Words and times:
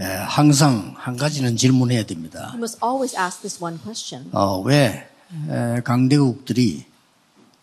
에, 0.00 0.04
항상 0.04 0.94
한 0.96 1.16
가지는 1.16 1.56
질문해야 1.56 2.04
됩니다. 2.06 2.50
You 2.52 2.58
must 2.58 2.78
always 2.82 3.16
ask 3.16 3.40
this 3.40 3.62
one 3.62 3.78
question. 3.82 4.30
어, 4.32 4.60
왜 4.60 5.08
에, 5.48 5.80
강대국들이 5.82 6.84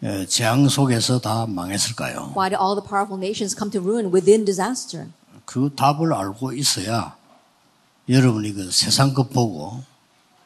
에, 0.04 0.26
재앙 0.26 0.68
속에서 0.68 1.20
다 1.20 1.46
망했을까요? 1.48 2.34
Why 2.36 2.50
did 2.50 2.60
all 2.62 2.76
the 2.76 2.86
powerful 2.86 3.18
nations 3.18 3.56
come 3.58 3.72
to 3.72 3.82
ruin 3.82 4.14
within 4.14 4.44
disaster? 4.46 5.08
그 5.46 5.72
답을 5.76 6.14
알고 6.14 6.54
있어야 6.54 7.16
여러분이 8.10 8.54
그 8.54 8.70
세상 8.72 9.14
것 9.14 9.30
보고 9.30 9.82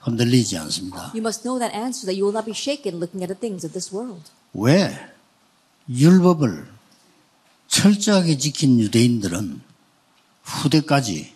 흔들리지 0.01 0.57
않습니다. 0.59 1.11
You 1.15 1.19
must 1.21 1.43
know 1.43 1.57
that 1.59 1.75
answer 1.75 2.05
that 2.05 2.15
you 2.19 2.23
will 2.25 2.35
not 2.35 2.45
be 2.45 2.53
shaken 2.55 2.99
looking 3.01 3.23
at 3.23 3.27
the 3.27 3.39
things 3.39 3.65
of 3.65 3.73
this 3.73 3.93
world. 3.93 4.29
왜 4.53 4.95
율법을 5.89 6.67
철저하게 7.67 8.37
지킨 8.37 8.79
유대인들은 8.79 9.61
후대까지 10.43 11.33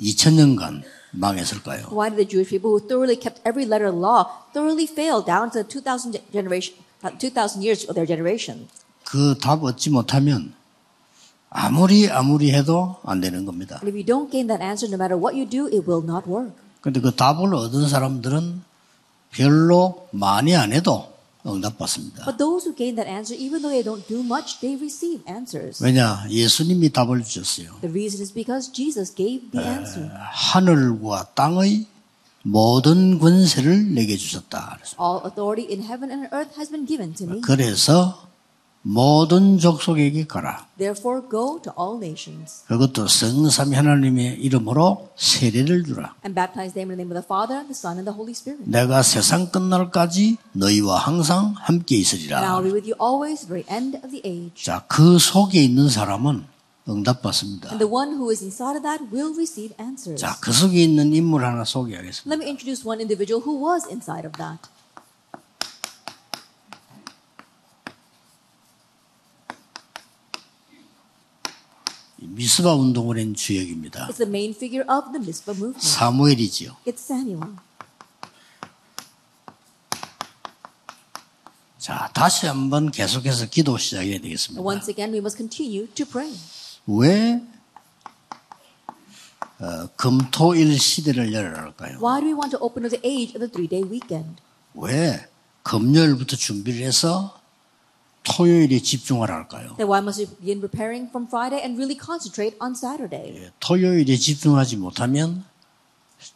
2000년간 0.00 0.82
망했을까요? 1.12 1.88
Why 1.92 2.08
did 2.10 2.16
the 2.16 2.28
Jewish 2.28 2.50
people 2.50 2.70
who 2.72 2.80
thoroughly 2.80 3.18
kept 3.18 3.40
every 3.44 3.66
letter 3.66 3.86
of 3.90 3.98
law 3.98 4.26
thoroughly 4.52 4.86
fail 4.86 5.22
down 5.24 5.50
to 5.52 5.62
the 5.62 5.68
2000 5.68 6.18
generation, 6.32 6.76
uh, 7.04 7.10
2000 7.18 7.62
years 7.62 7.84
of 7.88 7.94
their 7.94 8.06
generation? 8.06 8.68
그 9.04 9.34
답 9.38 9.64
얻지 9.64 9.90
못하면 9.90 10.54
아무리 11.50 12.08
아무리 12.08 12.52
해도 12.52 12.96
안 13.02 13.20
되는 13.20 13.44
겁니다. 13.44 13.80
And 13.82 13.90
if 13.90 13.96
you 13.98 14.06
don't 14.06 14.30
gain 14.30 14.46
that 14.46 14.62
answer, 14.62 14.86
no 14.86 14.96
matter 14.96 15.18
what 15.18 15.34
you 15.34 15.44
do, 15.48 15.66
it 15.66 15.82
will 15.88 16.04
not 16.04 16.30
work. 16.30 16.54
근데 16.80 17.00
그 17.00 17.10
답을 17.14 17.52
얻은 17.52 17.88
사람들은 17.88 18.62
별로 19.32 20.08
많이 20.12 20.54
안 20.56 20.72
해도 20.72 21.09
응답 21.46 21.78
받습니다. 21.78 22.24
But 22.24 22.38
those 22.38 22.68
who 22.68 22.74
gain 22.74 22.96
that 22.96 23.08
answer, 23.08 23.34
even 23.34 23.62
though 23.62 23.72
they 23.72 23.82
don't 23.82 24.06
do 24.06 24.22
much, 24.22 24.60
they 24.60 24.76
receive 24.76 25.22
answers. 25.28 25.82
왜냐? 25.82 26.26
예수님이 26.28 26.90
답을 26.90 27.22
주셨어요. 27.24 27.80
The 27.80 27.92
reason 27.92 28.20
is 28.22 28.32
because 28.32 28.72
Jesus 28.72 29.14
gave 29.14 29.50
the 29.50 29.64
answer. 29.66 30.10
하늘과 30.12 31.32
땅의 31.34 31.86
모든 32.42 33.18
권세를 33.18 33.94
내게 33.94 34.16
주셨다. 34.16 34.78
All 34.98 35.20
authority 35.24 35.68
in 35.72 35.82
heaven 35.84 36.10
and 36.10 36.28
earth 36.32 36.56
has 36.56 36.70
been 36.70 36.86
given 36.86 37.14
to 37.14 37.26
me. 37.26 37.40
그래서 37.40 38.29
모든 38.82 39.58
족속에게 39.58 40.26
가라. 40.26 40.66
Therefore, 40.78 41.22
go 41.30 41.60
to 41.62 41.72
all 41.78 41.98
nations 41.98 42.64
그것도 42.66 43.08
성삼위 43.08 43.76
하나님의 43.76 44.40
이름으로 44.40 45.10
세례를 45.16 45.84
주라. 45.84 46.14
and 46.24 46.34
baptize 46.34 46.72
them 46.72 46.90
in 46.90 46.96
the 46.96 47.04
name 47.04 47.12
of 47.12 47.20
the 47.20 47.24
Father, 47.24 47.60
the 47.68 47.76
Son, 47.76 47.98
and 48.00 48.08
the 48.08 48.16
Holy 48.16 48.32
Spirit. 48.32 48.64
내가 48.68 49.02
세상 49.02 49.50
끝날까지 49.50 50.38
너희와 50.52 50.96
항상 50.98 51.54
함께 51.58 51.96
And 51.96 52.00
있으리라. 52.16 52.40
will 52.56 52.64
be 52.64 52.72
with 52.72 52.88
you 52.88 52.96
always, 53.00 53.46
the 53.46 53.52
very 53.52 53.66
end 53.68 53.98
of 54.02 54.08
the 54.10 54.22
age. 54.24 54.64
자, 54.64 54.84
그 54.88 55.18
속에 55.18 55.62
있는 55.62 55.90
사람은 55.90 56.44
응답받습니다. 56.88 57.68
And 57.68 57.78
the 57.84 57.92
one 57.92 58.16
who 58.16 58.32
is 58.32 58.42
inside 58.42 58.76
of 58.76 58.82
that 58.82 59.12
will 59.12 59.36
receive 59.36 59.76
answers. 59.78 60.18
자, 60.20 60.36
그 60.40 60.52
속에 60.52 60.82
있는 60.82 61.12
인물 61.12 61.44
하나 61.44 61.64
소개하겠습니다. 61.64 62.24
Let 62.32 62.40
me 62.42 62.48
introduce 62.48 62.88
one 62.88 62.98
individual 63.04 63.44
who 63.44 63.60
was 63.60 63.84
inside 63.92 64.24
of 64.26 64.32
that. 64.40 64.64
미스바 72.34 72.74
운동을 72.74 73.18
한 73.18 73.34
주역입니다. 73.34 74.06
It's 74.08 74.18
the 74.18 74.28
main 74.28 74.52
figure 74.54 74.86
of 74.88 75.12
the 75.12 75.20
Mitzvah 75.20 75.56
movement. 75.58 75.80
사무엘이지요. 75.86 76.76
It's 76.86 77.00
Samuel. 77.00 77.56
자, 81.78 82.10
다시 82.14 82.46
한번 82.46 82.90
계속해서 82.90 83.48
기도 83.48 83.76
시작해야 83.78 84.20
되겠습니다. 84.20 84.62
once 84.62 84.90
again, 84.90 85.12
we 85.12 85.18
must 85.18 85.36
continue 85.36 85.86
to 85.88 86.06
pray. 86.06 86.32
왜 86.86 87.42
어, 89.58 89.88
금토일 89.96 90.78
시대를 90.78 91.32
열어할까요? 91.32 91.98
Why 91.98 92.20
do 92.20 92.26
we 92.28 92.32
want 92.34 92.50
to 92.50 92.58
open 92.60 92.84
up 92.84 92.96
the 92.96 93.00
age 93.04 93.34
of 93.34 93.40
the 93.40 93.50
three-day 93.50 93.82
weekend? 93.90 94.40
왜 94.74 95.26
금요일부터 95.64 96.36
준비를 96.36 96.86
해서 96.86 97.39
토요일에 98.22 98.80
집중하라 98.80 99.34
할까요? 99.34 99.76
Then 99.76 99.88
why 99.88 100.00
must 100.00 100.20
we 100.20 100.26
begin 100.40 100.60
preparing 100.60 101.08
from 101.08 101.26
Friday 101.26 101.62
and 101.62 101.76
really 101.76 101.98
concentrate 101.98 102.56
on 102.60 102.72
Saturday? 102.72 103.36
예, 103.36 103.50
토요일에 103.60 104.16
집중하지 104.16 104.76
못하면 104.76 105.44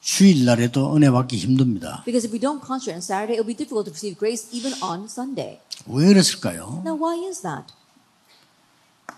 주일 0.00 0.44
날에도 0.44 0.96
은혜 0.96 1.10
받기 1.10 1.36
힘듭니다. 1.36 2.02
Because 2.06 2.26
if 2.26 2.32
we 2.32 2.40
don't 2.40 2.64
concentrate 2.64 2.96
on 2.96 3.02
Saturday, 3.04 3.36
it 3.36 3.44
will 3.44 3.52
be 3.52 3.56
difficult 3.56 3.84
to 3.84 3.92
receive 3.92 4.18
grace 4.18 4.48
even 4.52 4.72
on 4.82 5.04
Sunday. 5.04 5.60
왜 5.86 6.06
그랬을까요? 6.06 6.82
Now, 6.84 6.96
why 6.96 7.20
is 7.28 7.42
that? 7.42 7.68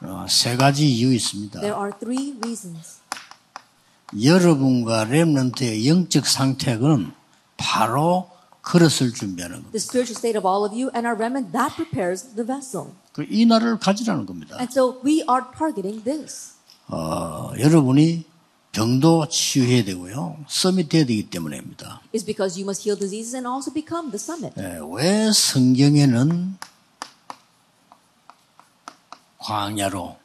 어, 0.03 0.27
세 0.29 0.57
가지 0.57 0.87
이유 0.91 1.15
있습니다. 1.15 1.61
There 1.61 1.79
are 1.79 1.93
three 1.99 2.35
reasons. 2.43 2.99
여러분과 4.21 5.05
렘넌트의 5.05 5.89
영적 5.89 6.27
상태는 6.27 7.13
바로 7.57 8.31
그릇을 8.67 9.13
준비하는 9.15 9.63
겁니다. 9.63 9.71
The 9.71 9.79
spiritual 9.81 10.19
state 10.19 10.37
of 10.37 10.45
all 10.45 10.67
of 10.67 10.75
you 10.75 10.91
and 10.91 11.07
our 11.07 11.15
remnant, 11.15 11.53
that 11.53 11.77
prepares 11.77 12.35
the 12.35 12.45
vessel. 12.45 12.91
그이 13.13 13.47
날을 13.47 13.79
가지라는 13.79 14.27
겁니다. 14.27 14.57
And 14.59 14.71
so 14.73 14.99
we 15.07 15.23
are 15.31 15.47
targeting 15.57 16.03
this. 16.03 16.55
어, 16.89 17.53
여러분이 17.59 18.25
병도 18.73 19.29
치유해야 19.29 19.85
되고요. 19.85 20.45
서밋해야 20.49 21.07
되기 21.07 21.31
때문입니다. 21.31 22.03
It's 22.13 22.27
because 22.27 22.59
you 22.59 22.67
must 22.67 22.83
heal 22.83 22.99
diseases 22.99 23.37
and 23.37 23.47
also 23.47 23.73
become 23.73 24.11
the 24.11 24.19
summit. 24.19 24.53
예, 24.59 24.81
왜 24.83 25.31
성경에는 25.33 26.59
광야로 29.39 30.17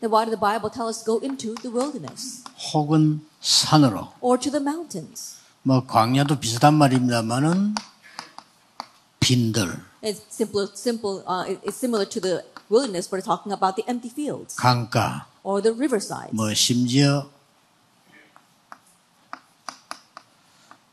Then 0.00 0.12
why 0.12 0.26
did 0.26 0.36
the 0.36 0.40
Bible 0.40 0.68
tell 0.68 0.88
us 0.88 1.02
to 1.02 1.06
go 1.06 1.24
into 1.24 1.54
the 1.62 1.72
wilderness 1.72 2.44
혹은 2.74 3.24
산으로 3.40 4.12
or 4.20 4.38
to 4.38 4.50
the 4.50 4.60
mountains? 4.60 5.40
뭐 5.62 5.86
광야도 5.86 6.40
비슷한 6.40 6.74
말입니다만은 6.74 7.74
빈들, 9.20 9.80
It's 10.02 10.20
simple, 10.32 10.68
simple. 10.74 11.22
Uh, 11.28 11.46
it- 11.46 11.62
it's 11.64 11.76
similar 11.78 12.08
to 12.08 12.20
the 12.20 12.42
wilderness, 12.68 13.08
but 13.08 13.18
it's 13.22 13.26
talking 13.26 13.52
about 13.54 13.76
the 13.76 13.84
empty 13.88 14.10
fields 14.10 14.56
강가, 14.56 15.26
or 15.44 15.62
the 15.62 15.70
riversides. 15.76 16.34
뭐 16.34 16.52
심지어 16.54 17.30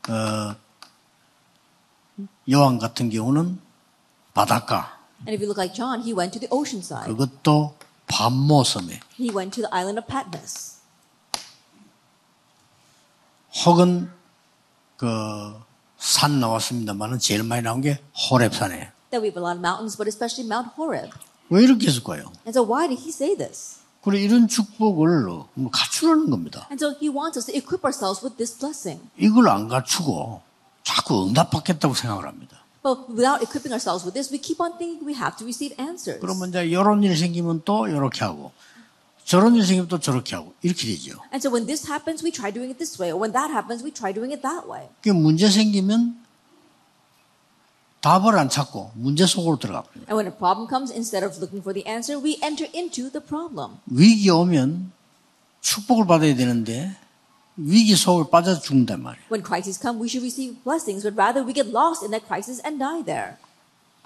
어, 0.08 0.54
요한 2.48 2.78
같은 2.78 3.10
경우는 3.10 3.60
바닷가, 4.34 4.96
And 5.26 5.34
if 5.34 5.42
you 5.42 5.48
look 5.50 5.58
like 5.58 5.74
John, 5.74 6.00
he 6.02 6.14
went 6.14 6.32
to 6.32 6.40
the 6.40 6.48
ocean 6.54 6.80
side. 6.82 7.10
그것도 7.10 7.74
밤모섬에 8.06 9.00
He 9.18 9.28
went 9.34 9.50
to 9.58 9.66
the 9.66 9.70
island 9.74 9.98
of 9.98 10.06
Patmos. 10.06 10.78
혹은 13.66 14.10
그 15.00 15.70
산 16.00 16.40
나왔습니다만은 16.40 17.18
제일 17.18 17.42
많이 17.42 17.62
나온 17.62 17.80
게 17.82 18.00
호랩산에. 18.30 18.90
Then 19.10 19.20
we 19.22 19.28
have 19.28 19.36
a 19.36 19.44
lot 19.44 19.56
of 19.56 19.60
mountains, 19.60 19.96
but 19.96 20.08
especially 20.08 20.48
Mount 20.48 20.72
Horeb. 20.78 21.10
왜 21.50 21.62
이렇게 21.62 21.86
했을까요? 21.88 22.32
And 22.48 22.56
so 22.56 22.64
why 22.64 22.88
did 22.88 23.02
he 23.02 23.10
say 23.10 23.36
this? 23.36 23.80
그래 24.02 24.18
이런 24.20 24.48
축복을 24.48 25.24
뭐 25.26 25.70
갖추라는 25.70 26.30
겁니다. 26.30 26.66
And 26.70 26.82
so 26.82 26.96
he 26.96 27.12
wants 27.12 27.36
us 27.36 27.46
to 27.46 27.54
equip 27.54 27.84
ourselves 27.84 28.24
with 28.24 28.36
this 28.38 28.56
blessing. 28.56 29.00
이걸 29.18 29.48
안 29.50 29.68
갖추고 29.68 30.40
자꾸 30.84 31.26
응답받겠다고 31.28 31.92
생각을 31.94 32.26
합니다. 32.26 32.56
But 32.82 33.12
without 33.12 33.44
equipping 33.44 33.76
ourselves 33.76 34.08
with 34.08 34.16
this, 34.16 34.32
we 34.32 34.40
keep 34.40 34.56
on 34.56 34.78
thinking 34.80 35.04
we 35.04 35.12
have 35.12 35.36
to 35.36 35.44
receive 35.44 35.76
answers. 35.76 36.18
그러면 36.24 36.48
이제 36.48 36.64
이런 36.64 37.04
일 37.04 37.14
생기면 37.14 37.60
또 37.66 37.86
이렇게 37.88 38.24
하고 38.24 38.52
저런 39.30 39.54
일 39.54 39.64
생기면 39.64 39.86
또 39.86 40.00
저렇게 40.00 40.34
하고 40.34 40.54
이렇게 40.60 40.88
되죠. 40.88 41.12
And 41.30 41.38
so 41.38 41.54
when 41.54 41.64
this 41.64 41.86
happens, 41.86 42.24
we 42.24 42.32
try 42.32 42.50
doing 42.50 42.74
it 42.74 42.78
this 42.78 43.00
way. 43.00 43.14
Or 43.14 43.22
when 43.22 43.30
that 43.30 43.54
happens, 43.54 43.78
we 43.78 43.94
try 43.94 44.12
doing 44.12 44.34
it 44.34 44.42
that 44.42 44.66
way. 44.66 44.88
그 45.02 45.10
문제 45.10 45.48
생기면 45.48 46.18
답을 48.00 48.36
안 48.36 48.48
찾고 48.48 48.90
문제 48.96 49.26
속으로 49.26 49.56
들어갑니다. 49.60 50.10
And 50.10 50.18
when 50.18 50.26
a 50.26 50.34
problem 50.34 50.66
comes, 50.66 50.90
instead 50.90 51.22
of 51.22 51.38
looking 51.38 51.62
for 51.62 51.70
the 51.70 51.86
answer, 51.86 52.18
we 52.18 52.42
enter 52.42 52.66
into 52.74 53.06
the 53.06 53.22
problem. 53.22 53.78
위기 53.86 54.28
오면 54.28 54.90
축복을 55.60 56.08
받아야 56.08 56.34
되는데 56.34 56.96
위기 57.54 57.94
속을 57.94 58.32
빠져 58.32 58.58
죽는단 58.58 59.00
말이에요. 59.00 59.30
When 59.30 59.46
crises 59.46 59.78
come, 59.78 60.02
we 60.02 60.10
should 60.10 60.26
receive 60.26 60.58
blessings, 60.66 61.06
but 61.06 61.14
rather 61.14 61.46
we 61.46 61.54
get 61.54 61.70
lost 61.70 62.02
in 62.02 62.10
that 62.10 62.26
crisis 62.26 62.58
and 62.66 62.82
die 62.82 63.06
there. 63.06 63.38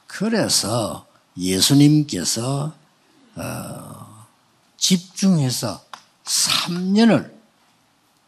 그래서 0.07 1.07
예수님께서 1.35 2.75
어, 3.37 4.04
집중해서 4.85 5.81
3년을 6.25 7.33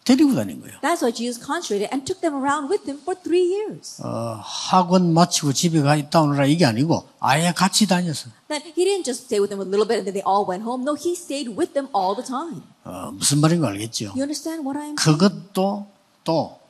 데리고 0.04 0.34
다닌 0.34 0.60
거예요. 0.60 0.78
That's 0.80 1.02
why 1.02 1.12
Jesus 1.12 1.36
concentrated 1.44 1.92
and 1.92 2.06
took 2.06 2.22
them 2.22 2.32
around 2.32 2.70
with 2.70 2.88
him 2.88 2.96
for 3.02 3.12
three 3.20 3.44
years. 3.44 4.00
어, 4.02 4.40
학원 4.40 5.12
마치고 5.12 5.52
집에 5.52 5.82
가 5.82 5.96
있다 5.96 6.22
오느라 6.22 6.46
이게 6.46 6.64
아니고 6.64 7.08
아예 7.20 7.52
같이 7.52 7.86
다녔어요. 7.86 8.32
That 8.48 8.64
he 8.64 8.86
didn't 8.86 9.04
just 9.04 9.24
stay 9.26 9.40
with 9.40 9.50
them 9.50 9.60
a 9.60 9.68
little 9.68 9.84
bit 9.84 9.98
and 10.00 10.06
then 10.08 10.14
they 10.14 10.24
all 10.24 10.48
went 10.48 10.64
home. 10.64 10.84
No, 10.84 10.94
he 10.94 11.12
stayed 11.12 11.52
with 11.58 11.74
them 11.74 11.88
all 11.92 12.14
the 12.16 12.24
time. 12.24 12.62
어, 12.84 13.10
무슨 13.12 13.40
말인 13.40 13.60
거 13.60 13.66
알겠죠? 13.66 14.14
You 14.16 14.22
understand 14.24 14.64
what 14.64 14.78
I 14.80 14.94
am 14.94 14.96
saying? 14.96 15.18
그것도 15.18 15.90
또 16.24 16.60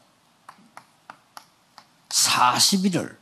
40일을 2.08 3.14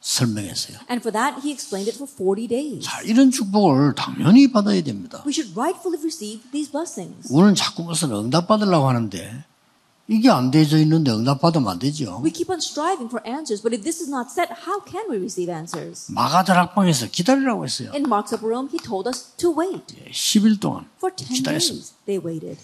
설명했어요. 0.00 0.78
And 0.90 1.00
for 1.02 1.12
that, 1.12 1.40
he 1.42 1.52
explained 1.52 1.88
it 1.90 1.96
for 1.96 2.06
40 2.10 2.48
days. 2.48 2.84
자, 2.84 3.00
이런 3.02 3.30
축복을 3.30 3.94
당연히 3.94 4.50
받아야 4.50 4.80
됩니다. 4.82 5.22
We 5.26 5.32
should 5.32 5.52
rightfully 5.58 5.98
receive 6.00 6.42
these 6.52 6.70
blessings. 6.70 7.28
우리는 7.32 7.54
자꾸 7.54 7.82
무슨 7.84 8.12
응답 8.12 8.46
받으려고 8.46 8.88
하는데 8.88 9.44
이게 10.10 10.30
안 10.30 10.50
되져 10.50 10.78
있는데 10.78 11.10
응답 11.10 11.40
받으면 11.42 11.68
안 11.68 11.78
되죠. 11.78 12.22
We 12.24 12.30
keep 12.32 12.48
on 12.50 12.58
striving 12.58 13.10
for 13.12 13.20
answers, 13.28 13.60
but 13.60 13.74
if 13.76 13.82
this 13.82 14.00
is 14.00 14.08
not 14.08 14.30
set, 14.30 14.48
how 14.66 14.80
can 14.86 15.04
we 15.10 15.18
receive 15.18 15.52
answers? 15.52 16.10
마가다락방에서 16.12 17.08
기다리라고 17.08 17.64
했어요. 17.64 17.90
In 17.92 18.04
Mark's 18.06 18.32
upper 18.32 18.48
room, 18.48 18.70
he 18.72 18.78
told 18.78 19.06
us 19.08 19.34
to 19.36 19.52
wait. 19.52 19.84
10일 20.10 20.60
동안 20.60 20.86
For 20.98 21.14
10 21.14 21.42
기다렸습니다. 21.42 21.84
days, 21.84 21.94
they 22.06 22.24
waited. 22.24 22.56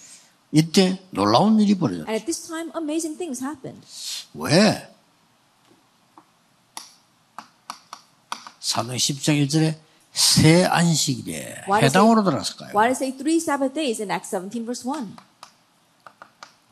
이때 0.53 1.03
놀라운 1.11 1.59
일이 1.61 1.75
벌어졌어요. 1.77 2.07
And 2.09 2.15
at 2.17 2.25
this 2.25 2.47
time, 2.49 2.71
amazing 2.77 3.19
things 3.19 3.43
happened. 3.45 3.83
왜? 4.33 4.89
사도행 8.75 8.99
10장 8.99 9.47
1절에 9.47 9.77
새 10.13 10.65
안식일에 10.65 11.63
해당으로 11.81 12.25
들어갔을까요? 12.25 12.71
Why 12.75 12.89
does 12.89 13.05
it 13.05 13.15
say 13.15 13.17
three 13.17 13.37
Sabbath 13.37 13.73
days 13.73 14.03
in 14.03 14.11
Acts 14.11 14.31
17, 14.35 14.65
verse 14.67 14.83
1? 14.85 15.15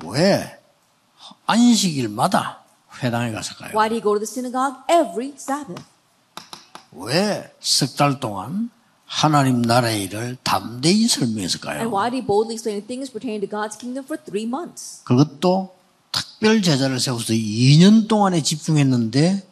왜 0.07 0.59
안식일마다 1.47 2.65
회당에 3.01 3.31
갔을까요? 3.31 3.71
Why 3.71 3.89
do 3.89 3.95
you 3.95 4.03
go 4.03 4.19
to 4.19 4.19
the 4.19 4.27
synagogue 4.27 4.83
every 4.91 5.35
Sabbath? 5.39 5.85
왜석달 6.91 8.19
동안 8.19 8.71
하나님 9.07 9.63
나라의 9.63 10.03
일을 10.05 10.39
담대히 10.43 11.03
And 11.03 11.15
설명했을까요? 11.15 11.89
why 11.89 12.11
do 12.11 12.17
you 12.19 12.27
boldly 12.27 12.55
explain 12.55 12.85
things 12.85 13.13
pertaining 13.13 13.39
to 13.39 13.49
God's 13.49 13.79
kingdom 13.79 14.05
for 14.05 14.19
three 14.19 14.47
months? 14.47 15.05
그것도 15.05 15.77
특별 16.11 16.63
제자를 16.63 16.99
세워서 16.99 17.33
2년 17.33 18.09
동안에 18.09 18.43
집중했는데 18.43 19.52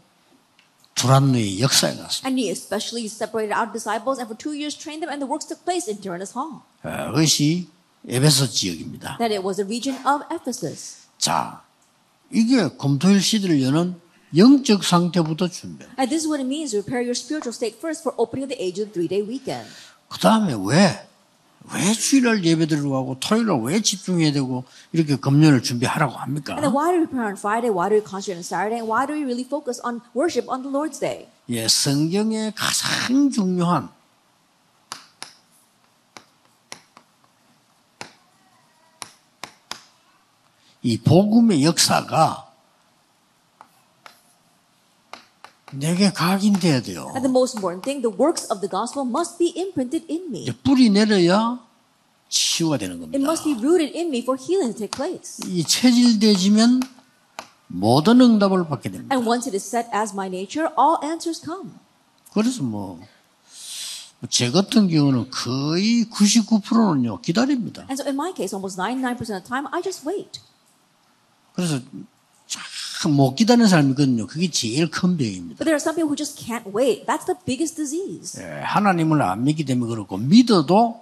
두란노의 1.00 1.60
역사에 1.60 1.96
갔습니다. 1.98 2.28
And 2.28 2.40
he 2.40 2.50
especially 2.50 3.06
separated 3.06 3.52
out 3.54 3.74
disciples 3.74 4.20
and 4.20 4.28
for 4.32 4.38
two 4.38 4.56
years 4.56 4.78
trained 4.78 5.04
them, 5.04 5.12
and 5.12 5.20
the 5.20 5.30
works 5.30 5.46
took 5.46 5.64
place 5.66 5.92
in 5.92 6.00
Tyrannus 6.00 6.32
Hall. 6.38 6.64
어, 6.84 7.12
그것이 7.12 7.68
에베소 8.08 8.48
지역입니다. 8.50 9.18
That 9.18 9.34
it 9.36 9.44
was 9.44 9.58
the 9.58 9.68
region 9.68 10.00
of 10.08 10.24
Ephesus. 10.32 11.08
자, 11.18 11.62
이게 12.32 12.70
검토일 12.78 13.22
시대를 13.22 13.62
여는 13.62 14.00
영적 14.36 14.84
상태부터 14.84 15.50
준비. 15.50 15.86
And 16.00 16.10
this 16.10 16.24
is 16.24 16.28
what 16.28 16.40
it 16.40 16.48
means 16.48 16.72
to 16.72 16.82
prepare 16.82 17.04
your 17.04 17.16
spiritual 17.16 17.54
state 17.54 17.78
first 17.80 18.02
for 18.04 18.16
opening 18.18 18.48
of 18.48 18.52
the 18.52 18.60
age 18.62 18.80
of 18.80 18.92
the 18.92 18.94
three 18.94 19.08
day 19.08 19.22
weekend. 19.22 19.68
그 20.08 20.20
다음에 20.20 20.56
왜, 20.56 21.08
왜 21.73 21.93
주일날 21.93 22.45
예배 22.45 22.67
들어가고 22.67 23.21
토요일날 23.21 23.61
왜 23.63 23.81
집중해야 23.81 24.33
되고 24.33 24.65
이렇게 24.93 25.17
금년을 25.17 25.63
준비하라고 25.63 26.17
합니까? 26.17 26.55
And 26.55 26.63
then 26.63 26.75
why 26.75 26.91
do 26.91 27.01
we 27.01 27.07
prepare 27.07 27.29
on 27.29 27.37
Friday? 27.37 27.71
Why 27.71 27.89
do 27.89 27.97
we 27.97 28.03
concentrate 28.03 28.41
on 28.41 28.45
Saturday? 28.45 28.81
Why 28.83 29.07
do 29.07 29.15
we 29.15 29.23
really 29.23 29.45
focus 29.45 29.81
on 29.85 30.01
worship 30.17 30.49
on 30.49 30.63
the 30.63 30.73
Lord's 30.73 30.99
Day? 30.99 31.29
예, 31.51 31.69
성경의 31.69 32.55
가장 32.57 33.31
중요한 33.31 33.91
이 40.83 40.99
복음의 40.99 41.63
역사가 41.65 42.50
내게 45.73 46.11
각인돼야 46.13 46.83
돼요. 46.83 47.07
And 47.15 47.23
the 47.23 47.31
most 47.31 47.57
important 47.57 47.83
thing, 47.85 48.03
the 48.03 48.11
works 48.15 48.47
of 48.51 48.61
the 48.61 48.69
gospel 48.71 49.07
must 49.07 49.39
be 49.39 49.53
imprinted 49.57 50.07
in 50.11 50.29
me. 50.29 50.43
이제 50.43 50.53
뿌리 50.53 50.91
내려야 50.91 51.61
치유가 52.29 52.79
되는 52.79 52.97
It 52.97 53.01
겁니다. 53.01 53.23
must 53.25 53.45
be 53.45 53.55
rooted 53.55 53.97
in 53.97 54.09
me 54.09 54.21
for 54.23 54.39
healing 54.41 54.73
to 54.75 54.79
take 54.79 54.91
place. 54.97 55.39
이 55.47 55.63
체질되지면 55.65 56.81
모든 57.69 58.21
응답을 58.21 58.67
받게 58.69 58.91
됩니다. 58.91 59.15
And 59.15 59.29
once 59.29 59.47
it 59.49 59.55
is 59.57 59.65
set 59.67 59.89
as 59.95 60.13
my 60.13 60.27
nature, 60.29 60.73
all 60.79 60.99
answers 61.05 61.41
come. 61.45 61.71
그래서 62.33 62.63
뭐, 62.63 63.01
제 64.29 64.51
같은 64.51 64.89
경우는 64.89 65.31
거의 65.31 66.05
99%는요, 66.11 67.21
기다립니다. 67.21 67.83
And 67.91 67.95
so 67.95 68.07
in 68.07 68.15
my 68.15 68.33
case, 68.35 68.55
almost 68.55 68.77
99% 68.79 69.19
of 69.21 69.27
the 69.27 69.43
time, 69.43 69.67
I 69.73 69.83
just 69.83 70.07
wait. 70.07 70.41
그래서 71.55 71.79
참 71.79 72.07
못 73.09 73.35
기다리는 73.35 73.67
사람이 73.67 73.91
있거든요. 73.91 74.27
그게 74.27 74.51
제일 74.51 74.91
큰 74.91 75.17
병입니다. 75.17 75.57
But 75.57 75.65
there 75.65 75.75
are 75.75 75.81
some 75.81 75.97
people 75.97 76.11
who 76.11 76.17
just 76.17 76.37
can't 76.37 76.67
wait. 76.75 77.07
That's 77.07 77.25
the 77.25 77.39
biggest 77.47 77.77
disease. 77.77 78.43
예, 78.43 78.61
하나님을 78.61 79.23
안 79.23 79.45
믿기 79.45 79.65
때문에 79.65 79.89
그렇고, 79.89 80.19
믿어도 80.19 81.01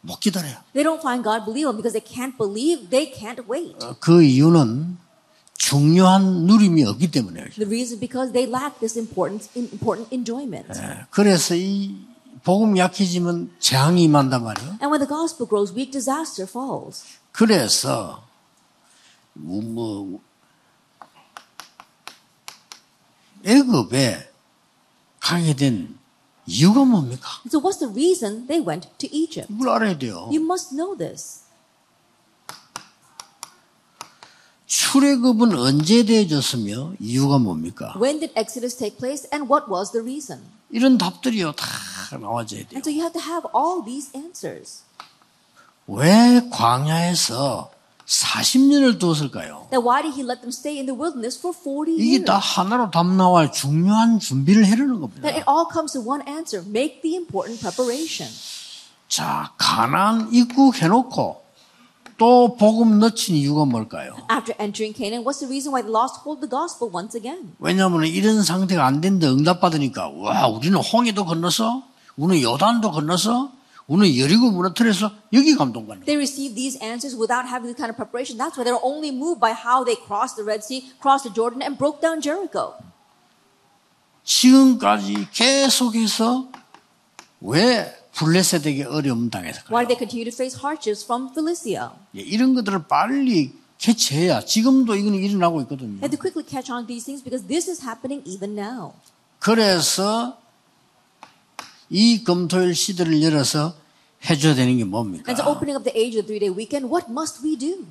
못 0.00 0.20
기다려요. 0.20 0.56
They 0.72 0.84
don't 0.84 1.00
find 1.00 1.22
God 1.22 1.44
believable 1.44 1.76
because 1.76 1.92
they 1.92 2.00
can't 2.00 2.38
believe, 2.38 2.88
they 2.88 3.12
can't 3.12 3.44
wait. 3.50 3.76
어, 3.84 3.96
그 4.00 4.22
이유는 4.22 4.96
중요한 5.58 6.46
누림이 6.46 6.84
없기 6.84 7.10
때문에요. 7.10 7.50
The 7.50 7.68
reason 7.68 7.96
is 7.96 8.00
because 8.00 8.32
they 8.32 8.48
lack 8.48 8.80
this 8.80 8.96
important, 8.96 9.50
important 9.54 10.08
enjoyment. 10.14 10.72
예, 10.74 11.04
그래서 11.10 11.54
이 11.54 11.96
복음 12.42 12.78
약해지면 12.78 13.52
재앙이 13.58 14.04
임한단 14.04 14.42
말이에요. 14.42 14.70
And 14.80 14.88
when 14.88 15.00
the 15.00 15.08
gospel 15.08 15.46
grows 15.46 15.74
weak, 15.74 15.92
disaster 15.92 16.48
falls. 16.48 17.04
그래서 17.32 18.24
뭐, 19.34 19.60
뭐 19.60 20.20
애굽에 23.44 24.28
가게 25.20 25.54
된 25.54 25.98
이유가 26.46 26.84
뭡니까? 26.84 27.28
So 27.46 27.60
what's 27.60 27.78
the 27.78 27.92
reason 27.92 28.46
they 28.46 28.64
went 28.66 28.88
to 28.98 29.08
Egypt? 29.12 29.52
이걸 29.52 29.68
알아야 29.68 29.98
돼요. 29.98 30.28
You 30.32 30.42
must 30.42 30.74
know 30.74 30.96
this. 30.96 31.40
출애굽은 34.66 35.56
언제 35.56 36.04
되어졌으며 36.04 36.94
이유가 37.00 37.38
뭡니까? 37.38 37.94
When 37.96 38.20
did 38.20 38.32
Exodus 38.36 38.76
take 38.76 38.98
place 38.98 39.28
and 39.32 39.50
what 39.50 39.70
was 39.70 39.92
the 39.92 40.02
reason? 40.02 40.42
이런 40.70 40.98
답들이요 40.98 41.52
다 41.52 41.66
나와줘야 42.18 42.66
돼요. 42.66 42.78
And 42.78 42.82
so 42.82 42.90
you 42.90 43.02
have 43.02 43.12
to 43.12 43.22
have 43.22 43.46
all 43.54 43.84
these 43.84 44.10
answers. 44.16 44.82
왜 45.86 46.48
광야에서 46.50 47.70
40년을 48.10 48.98
두었을까요? 48.98 49.68
Then 49.70 49.86
why 49.86 50.02
did 50.02 50.14
he 50.18 50.26
let 50.26 50.42
them 50.42 50.50
stay 50.50 50.76
in 50.76 50.86
the 50.86 50.94
wilderness 50.98 51.38
for 51.38 51.54
40 51.54 51.94
이게 51.94 52.18
years? 52.18 52.24
다 52.24 52.38
하나로 52.38 52.90
답 52.90 53.06
나와 53.06 53.50
중요한 53.52 54.18
준비를 54.18 54.66
해라는 54.66 55.00
겁니다. 55.00 55.22
That 55.22 55.38
it 55.38 55.46
all 55.46 55.70
comes 55.70 55.92
to 55.94 56.02
one 56.02 56.26
answer. 56.26 56.66
Make 56.66 57.02
the 57.02 57.14
important 57.14 57.62
preparation. 57.62 58.26
자, 59.06 59.52
가나안 59.58 60.28
입국 60.32 60.82
해놓고 60.82 61.40
또 62.18 62.56
복음 62.56 62.98
넣친 62.98 63.36
이유가 63.36 63.64
뭘까요? 63.64 64.16
After 64.28 64.54
entering 64.60 64.92
Canaan, 64.92 65.22
what's 65.24 65.38
the 65.38 65.48
reason 65.48 65.70
why 65.72 65.80
they 65.80 65.94
lost 65.94 66.20
hold 66.26 66.42
the 66.42 66.50
gospel 66.50 66.90
once 66.90 67.14
again? 67.14 67.54
왜냐하면 67.60 68.04
이런 68.06 68.42
상태가 68.42 68.86
안 68.86 69.00
된데 69.00 69.28
응답 69.28 69.60
받으니까 69.60 70.08
와 70.10 70.48
우리는 70.48 70.76
홍해도 70.76 71.24
건너서 71.24 71.84
우리는 72.16 72.42
요단도 72.42 72.90
건너서 72.90 73.52
우리는 73.90 74.16
여리고 74.18 74.52
무너뜨려서 74.52 75.10
여기 75.32 75.56
감동받는. 75.56 76.06
They 76.06 76.14
received 76.14 76.54
these 76.54 76.78
answers 76.78 77.18
without 77.18 77.50
having 77.50 77.66
the 77.66 77.74
kind 77.74 77.90
of 77.90 77.98
preparation. 77.98 78.38
That's 78.38 78.54
why 78.54 78.62
they 78.62 78.70
were 78.70 78.78
only 78.86 79.10
moved 79.10 79.42
by 79.42 79.50
how 79.50 79.82
they 79.82 79.98
crossed 79.98 80.38
the 80.38 80.46
Red 80.46 80.62
Sea, 80.62 80.86
crossed 81.02 81.26
the 81.26 81.34
Jordan, 81.34 81.58
and 81.60 81.74
broke 81.76 81.98
down 81.98 82.22
Jericho. 82.22 82.78
지금까지 84.22 85.26
계속해서 85.32 86.48
왜 87.40 87.96
블레셋에게 88.14 88.84
어려움 88.84 89.26
Why 89.26 89.30
당했을까요? 89.30 89.86
did 89.86 89.88
they 89.90 89.98
continue 89.98 90.22
to 90.30 90.34
face 90.34 90.54
hardships 90.54 91.02
from 91.04 91.32
Philistia? 91.34 91.90
예, 92.14 92.20
이런 92.20 92.54
것들을 92.54 92.86
빨리 92.86 93.52
캐치해야 93.78 94.44
지금도 94.44 94.94
이건 94.94 95.14
일어나고 95.14 95.62
있거든요. 95.62 95.98
Had 95.98 96.14
to 96.14 96.18
quickly 96.20 96.46
catch 96.46 96.70
on 96.70 96.86
these 96.86 97.04
things 97.04 97.24
because 97.24 97.42
this 97.48 97.66
is 97.66 97.82
happening 97.82 98.22
even 98.26 98.54
now. 98.54 98.92
그래서 99.40 100.38
이 101.90 102.22
금토일 102.22 102.74
시대를 102.74 103.20
열어서 103.22 103.74
해줘야 104.28 104.54
되는 104.54 104.76
게 104.78 104.84
뭡니까? 104.84 105.24
And 105.28 105.40
so, 105.42 105.50
opening 105.50 105.76
up 105.76 105.84
the 105.84 105.92
age 105.98 106.16
of 106.18 106.26
the 106.26 106.38
three 106.38 106.38
day 106.38 106.50
weekend, 106.50 106.86
what 106.88 107.10
must 107.10 107.42
we 107.44 107.56
do? 107.58 107.84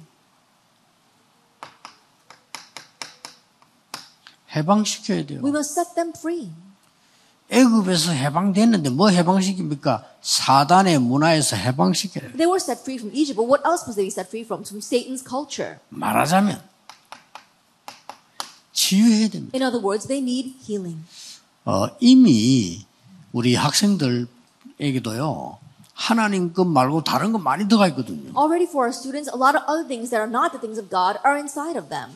해방시켜야 4.55 5.25
돼요. 5.25 5.41
We 5.43 5.49
must 5.51 5.71
set 5.77 5.93
them 5.95 6.13
free. 6.15 6.49
애굽에서 7.51 8.11
해방됐는데 8.11 8.91
뭐 8.91 9.09
해방시킵니까? 9.09 10.05
사단의 10.21 10.99
문화에서 10.99 11.55
해방시켜야 11.55 12.27
돼요. 12.29 12.37
They 12.37 12.47
were 12.47 12.61
set 12.61 12.81
free 12.81 12.97
from 12.97 13.13
Egypt, 13.13 13.35
but 13.35 13.49
what 13.49 13.63
else 13.65 13.83
must 13.85 13.97
they 13.97 14.05
be 14.05 14.13
set 14.13 14.29
free 14.29 14.45
from? 14.45 14.63
From 14.63 14.79
Satan's 14.81 15.25
culture. 15.27 15.79
말하자면 15.89 16.61
치유해야 18.71 19.29
됩니다. 19.29 19.57
In 19.57 19.63
other 19.63 19.83
words, 19.83 20.07
they 20.07 20.21
need 20.21 20.55
healing. 20.63 21.03
어, 21.65 21.87
이미 21.99 22.85
우리 23.31 23.55
학생들에게도요. 24.79 25.57
하나님 25.93 26.53
것 26.53 26.65
말고 26.65 27.03
다른 27.03 27.33
거 27.33 27.37
많이 27.39 27.67
들어가 27.67 27.87
있거든요. 27.89 28.31
Already 28.31 28.63
for 28.63 28.87
our 28.87 28.93
students, 28.95 29.29
a 29.29 29.37
lot 29.37 29.57
of 29.57 29.65
other 29.67 29.85
things 29.85 30.09
that 30.11 30.21
are 30.23 30.29
not 30.31 30.51
the 30.55 30.61
things 30.61 30.79
of 30.79 30.89
God 30.89 31.19
are 31.25 31.37
inside 31.37 31.77
of 31.77 31.89
them. 31.89 32.11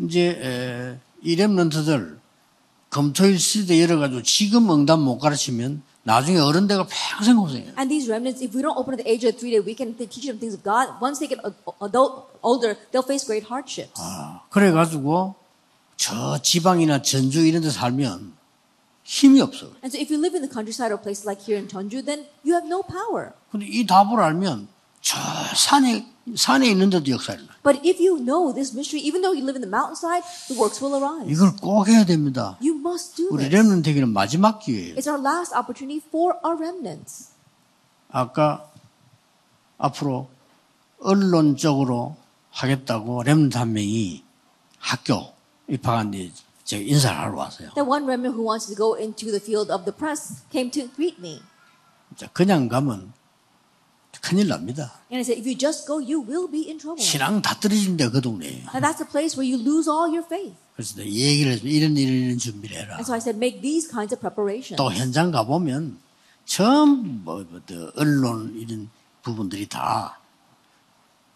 이제 0.00 0.34
에, 0.42 0.98
이 1.22 1.36
랩런트들 1.36 2.18
검토일 2.90 3.38
시대 3.38 3.80
열어가지고 3.80 4.22
지금 4.22 4.70
응답 4.70 4.98
못 4.98 5.18
가르치면 5.18 5.82
나중에 6.02 6.38
어른 6.38 6.66
되가 6.66 6.86
평생 6.88 7.36
고생해요. 7.36 7.72
And 7.78 7.88
these 7.88 8.10
remnants, 8.10 8.42
if 8.42 8.56
we 8.56 8.62
don't 8.62 8.76
open 8.76 8.94
at 8.98 9.04
the 9.04 9.06
age 9.06 9.26
of 9.28 9.38
three 9.38 9.52
day 9.52 9.60
weekend, 9.62 9.98
they 9.98 10.08
teach 10.08 10.26
them 10.26 10.40
things 10.40 10.56
of 10.56 10.64
God. 10.64 10.98
Once 11.00 11.20
they 11.20 11.28
get 11.28 11.38
adult, 11.78 12.32
older, 12.42 12.74
they'll 12.90 13.06
face 13.06 13.22
great 13.26 13.46
hardships. 13.46 13.94
아, 14.00 14.40
그래가지고 14.50 15.36
저 15.96 16.40
지방이나 16.42 17.02
전주 17.02 17.46
이런 17.46 17.62
데 17.62 17.70
살면 17.70 18.32
힘이 19.08 19.40
없어. 19.40 19.72
And 19.80 19.88
so 19.88 19.96
if 19.96 20.12
you 20.12 20.20
live 20.20 20.36
in 20.36 20.44
the 20.44 20.52
countryside 20.52 20.92
or 20.92 21.00
places 21.00 21.24
like 21.24 21.40
here 21.40 21.56
in 21.56 21.66
Jeonju, 21.66 22.04
then 22.04 22.28
you 22.44 22.52
have 22.52 22.68
no 22.68 22.82
power. 22.84 23.32
근데 23.50 23.64
이 23.64 23.86
답을 23.86 24.20
알면 24.20 24.68
저 25.00 25.16
산에 25.56 26.06
산에 26.36 26.68
있는데도 26.68 27.10
역사를 27.10 27.40
나. 27.40 27.48
But 27.64 27.80
if 27.88 27.96
you 27.96 28.20
know 28.20 28.52
this 28.52 28.76
mystery, 28.76 29.00
even 29.00 29.22
though 29.24 29.32
you 29.32 29.40
live 29.48 29.56
in 29.56 29.64
the 29.64 29.72
mountainside, 29.72 30.22
the 30.52 30.60
works 30.60 30.84
will 30.84 30.92
arise. 30.92 31.24
이걸 31.24 31.56
꼭 31.56 31.88
해야 31.88 32.04
됩니다. 32.04 32.58
You 32.60 32.76
must 32.76 33.16
do 33.16 33.28
우리 33.32 33.48
this. 33.48 33.56
렘넌 33.56 33.80
되기는 33.80 34.12
마지막 34.12 34.60
기회예요. 34.60 34.96
It's 34.96 35.08
our 35.08 35.16
last 35.16 35.56
opportunity 35.56 36.04
for 36.04 36.36
our 36.44 36.60
remnants. 36.60 37.32
아까 38.12 38.70
앞으로 39.78 40.28
언론적으로 41.00 42.16
하겠다고 42.50 43.22
렘넌 43.22 43.52
한 43.54 43.72
명이 43.72 44.22
학교 44.78 45.32
입학한 45.66 46.10
뒤 46.10 46.30
제가 46.68 46.82
인사를 46.82 47.18
하러 47.18 47.38
왔어요. 47.38 47.70
That 47.74 47.88
one 47.88 48.04
remnant 48.04 48.36
who 48.36 48.44
wants 48.44 48.68
to 48.68 48.76
go 48.76 48.92
into 48.92 49.32
the 49.32 49.40
field 49.40 49.72
of 49.72 49.88
the 49.88 49.96
press 49.96 50.44
came 50.52 50.70
to 50.70 50.92
greet 50.92 51.16
me. 51.18 51.40
자, 52.14 52.28
그냥 52.34 52.68
가면 52.68 53.14
큰일 54.20 54.48
납니다. 54.48 55.00
And 55.10 55.16
I 55.16 55.24
said, 55.24 55.40
if 55.40 55.48
you 55.48 55.56
just 55.56 55.86
go, 55.86 55.96
you 55.96 56.20
will 56.20 56.44
be 56.44 56.68
in 56.68 56.76
trouble. 56.76 57.00
신앙 57.00 57.40
다 57.40 57.58
떨어진다 57.58 58.10
그 58.10 58.20
동네에. 58.20 58.68
And 58.76 58.84
that's 58.84 59.00
a 59.00 59.08
place 59.08 59.32
where 59.40 59.48
you 59.48 59.56
lose 59.56 59.88
all 59.88 60.12
your 60.12 60.26
faith. 60.26 60.52
그래서 60.76 60.96
내가 60.96 61.08
이 61.08 61.22
얘기를 61.24 61.52
해서 61.52 61.64
이런 61.64 61.96
이런 61.96 62.36
준비를 62.36 62.76
해라. 62.76 63.00
And 63.00 63.08
so 63.08 63.14
I 63.14 63.18
said, 63.18 63.40
make 63.40 63.62
these 63.62 63.88
kinds 63.88 64.12
of 64.12 64.20
preparations. 64.20 64.76
또 64.76 64.92
현장 64.92 65.30
가 65.32 65.48
보면 65.48 65.96
전부 66.44 67.08
뭐, 67.24 67.44
뭐, 67.48 67.60
또 67.64 67.92
언론 67.96 68.52
이런 68.60 68.90
부분들이 69.22 69.66
다 69.66 70.17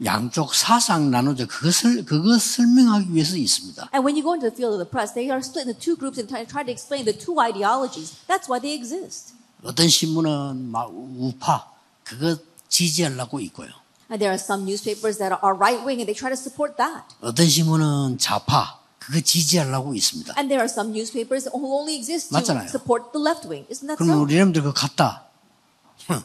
양쪽 0.05 0.55
사상 0.55 1.11
나누죠. 1.11 1.47
그것을 1.47 2.05
그것 2.05 2.41
설명하기 2.41 3.15
위해서 3.15 3.37
있습니다. 3.37 3.91
And 3.95 4.05
when 4.05 4.17
you 4.17 4.23
go 4.23 4.35
into 4.35 4.49
the 4.51 4.55
field 4.55 4.75
of 4.75 4.83
the 4.83 4.89
press, 4.89 5.15
they 5.15 5.31
are 5.31 5.39
split 5.39 5.69
into 5.69 5.79
two 5.79 5.97
groups 5.97 6.19
and 6.19 6.27
try, 6.29 6.45
try 6.45 6.65
to 6.65 6.73
explain 6.73 7.05
the 7.05 7.17
two 7.17 7.39
ideologies. 7.39 8.15
That's 8.27 8.49
why 8.49 8.59
they 8.61 8.75
exist. 8.75 9.35
어떤 9.63 9.89
신문은 9.89 10.71
막 10.71 10.91
우파 10.91 11.71
그거 12.05 12.37
지지하려고 12.69 13.39
있고요. 13.41 13.69
And 14.11 14.19
there 14.21 14.33
are 14.35 14.41
some 14.41 14.65
newspapers 14.67 15.19
that 15.19 15.33
are 15.43 15.55
right 15.57 15.81
wing 15.87 16.03
and 16.03 16.07
they 16.11 16.19
try 16.19 16.29
to 16.29 16.37
support 16.37 16.77
that. 16.77 17.07
어떤 17.23 17.49
신문은 17.49 18.19
좌파 18.19 18.81
그거 18.99 19.21
지지하려고 19.21 19.95
있습니다. 19.95 20.35
And 20.37 20.51
there 20.51 20.61
are 20.61 20.71
some 20.71 20.91
newspapers 20.91 21.49
who 21.49 21.63
only 21.79 21.95
exist 21.95 22.31
to 22.31 22.39
맞잖아요. 22.39 22.69
support 22.69 23.13
the 23.15 23.23
left 23.23 23.47
wing. 23.49 23.67
Isn't 23.71 23.87
that 23.87 23.97
그러면 24.03 24.19
so? 24.19 24.23
우리 24.23 24.39
놈들 24.39 24.63
그거 24.63 24.75
갔다. 24.75 25.27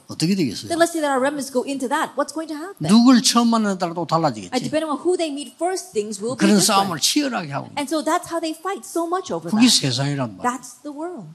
어떻게 0.08 0.34
되겠어요? 0.36 0.68
Then 0.70 0.80
let's 0.80 0.92
say 0.92 1.02
that 1.02 1.12
our 1.14 1.22
remnants 1.22 1.52
go 1.54 1.62
into 1.64 1.88
that. 1.90 2.14
What's 2.18 2.34
going 2.34 2.50
to 2.50 2.58
happen? 2.58 2.88
누굴 2.90 3.22
처음 3.22 3.48
만나는 3.50 3.78
따라 3.78 3.94
또 3.94 4.02
And 4.02 4.10
달라지겠지. 4.10 4.64
depending 4.64 4.90
on 4.90 4.98
who 5.00 5.16
they 5.18 5.30
meet 5.32 5.54
first, 5.56 5.94
things 5.94 6.18
will 6.20 6.36
be 6.36 6.42
그런 6.42 6.60
싸움을 6.60 6.98
different. 6.98 7.04
치열하게 7.06 7.52
하고 7.54 7.68
And 7.78 7.86
so 7.88 8.02
that's 8.04 8.28
how 8.34 8.42
they 8.42 8.58
fight 8.58 8.82
so 8.88 9.06
much 9.06 9.32
over 9.32 9.50
그게 9.52 9.68
that. 9.70 9.82
세상이란 9.82 10.38
말이야. 10.38 10.44
That's 10.50 10.82
the 10.82 10.92
world. 10.92 11.30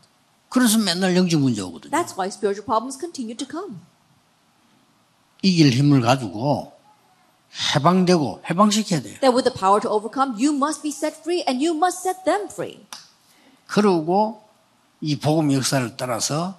그래서 0.51 0.77
맨날 0.79 1.17
영적 1.17 1.41
문제 1.41 1.63
오거든요. 1.63 1.91
That's 1.95 2.13
why 2.19 2.29
spiritual 2.29 2.67
problems 2.67 2.99
continue 2.99 3.37
to 3.37 3.47
come. 3.49 3.79
이길 5.43 5.71
힘을 5.73 6.01
가지고 6.03 6.73
해방되고 7.75 8.43
해방시켜야 8.49 9.01
돼요. 9.03 9.15
That 9.21 9.33
with 9.35 9.45
the 9.49 9.55
power 9.55 9.81
to 9.81 9.91
overcome, 9.91 10.35
you 10.37 10.53
must 10.55 10.83
be 10.83 10.91
set 10.91 11.17
free 11.23 11.45
and 11.49 11.63
you 11.65 11.77
must 11.77 12.01
set 12.03 12.25
them 12.25 12.49
free. 12.51 12.85
그러고 13.67 14.43
이 15.01 15.19
복음 15.19 15.53
역사를 15.53 15.97
따라서 15.97 16.59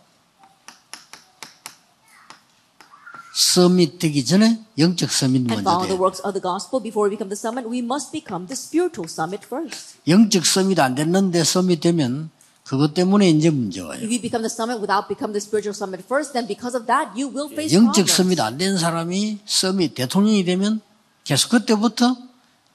서밋 3.34 3.98
되기 3.98 4.24
전에 4.26 4.60
영적 4.78 5.10
서밋 5.12 5.50
And 5.50 5.56
먼저 5.56 5.62
follow 5.66 5.88
the 5.88 5.98
돼요. 5.98 6.02
works 6.06 6.22
of 6.22 6.34
the 6.38 6.42
gospel 6.42 6.78
before 6.82 7.10
we 7.10 7.18
become 7.18 7.30
the 7.34 7.40
summit. 7.40 7.66
We 7.66 7.82
must 7.82 8.12
become 8.14 8.46
the 8.46 8.54
spiritual 8.54 9.10
summit 9.10 9.42
first. 9.46 9.98
영적 10.08 10.46
서밋 10.46 10.78
안 10.80 10.94
됐는데 10.94 11.44
서밋 11.44 11.82
되면 11.82 12.30
그것 12.64 12.94
때문에 12.94 13.30
이제 13.30 13.50
문제 13.50 13.82
와요. 13.82 13.98
If 13.98 14.06
you 14.14 14.22
become 14.22 14.46
the 14.46 14.54
summit 14.54 14.78
without 14.78 15.10
become 15.10 15.34
the 15.34 15.42
spiritual 15.42 15.74
summit 15.74 16.06
first, 16.06 16.32
then 16.38 16.46
because 16.46 16.78
of 16.78 16.86
that, 16.86 17.18
you 17.18 17.26
will 17.34 17.50
face 17.50 17.74
영적 17.74 18.06
problems. 18.06 18.14
서밋 18.14 18.40
안된 18.40 18.78
사람이 18.78 19.40
서밋 19.46 19.96
대통령이 19.96 20.46
되면 20.46 20.82
계속 21.26 21.50
그때부터 21.50 22.16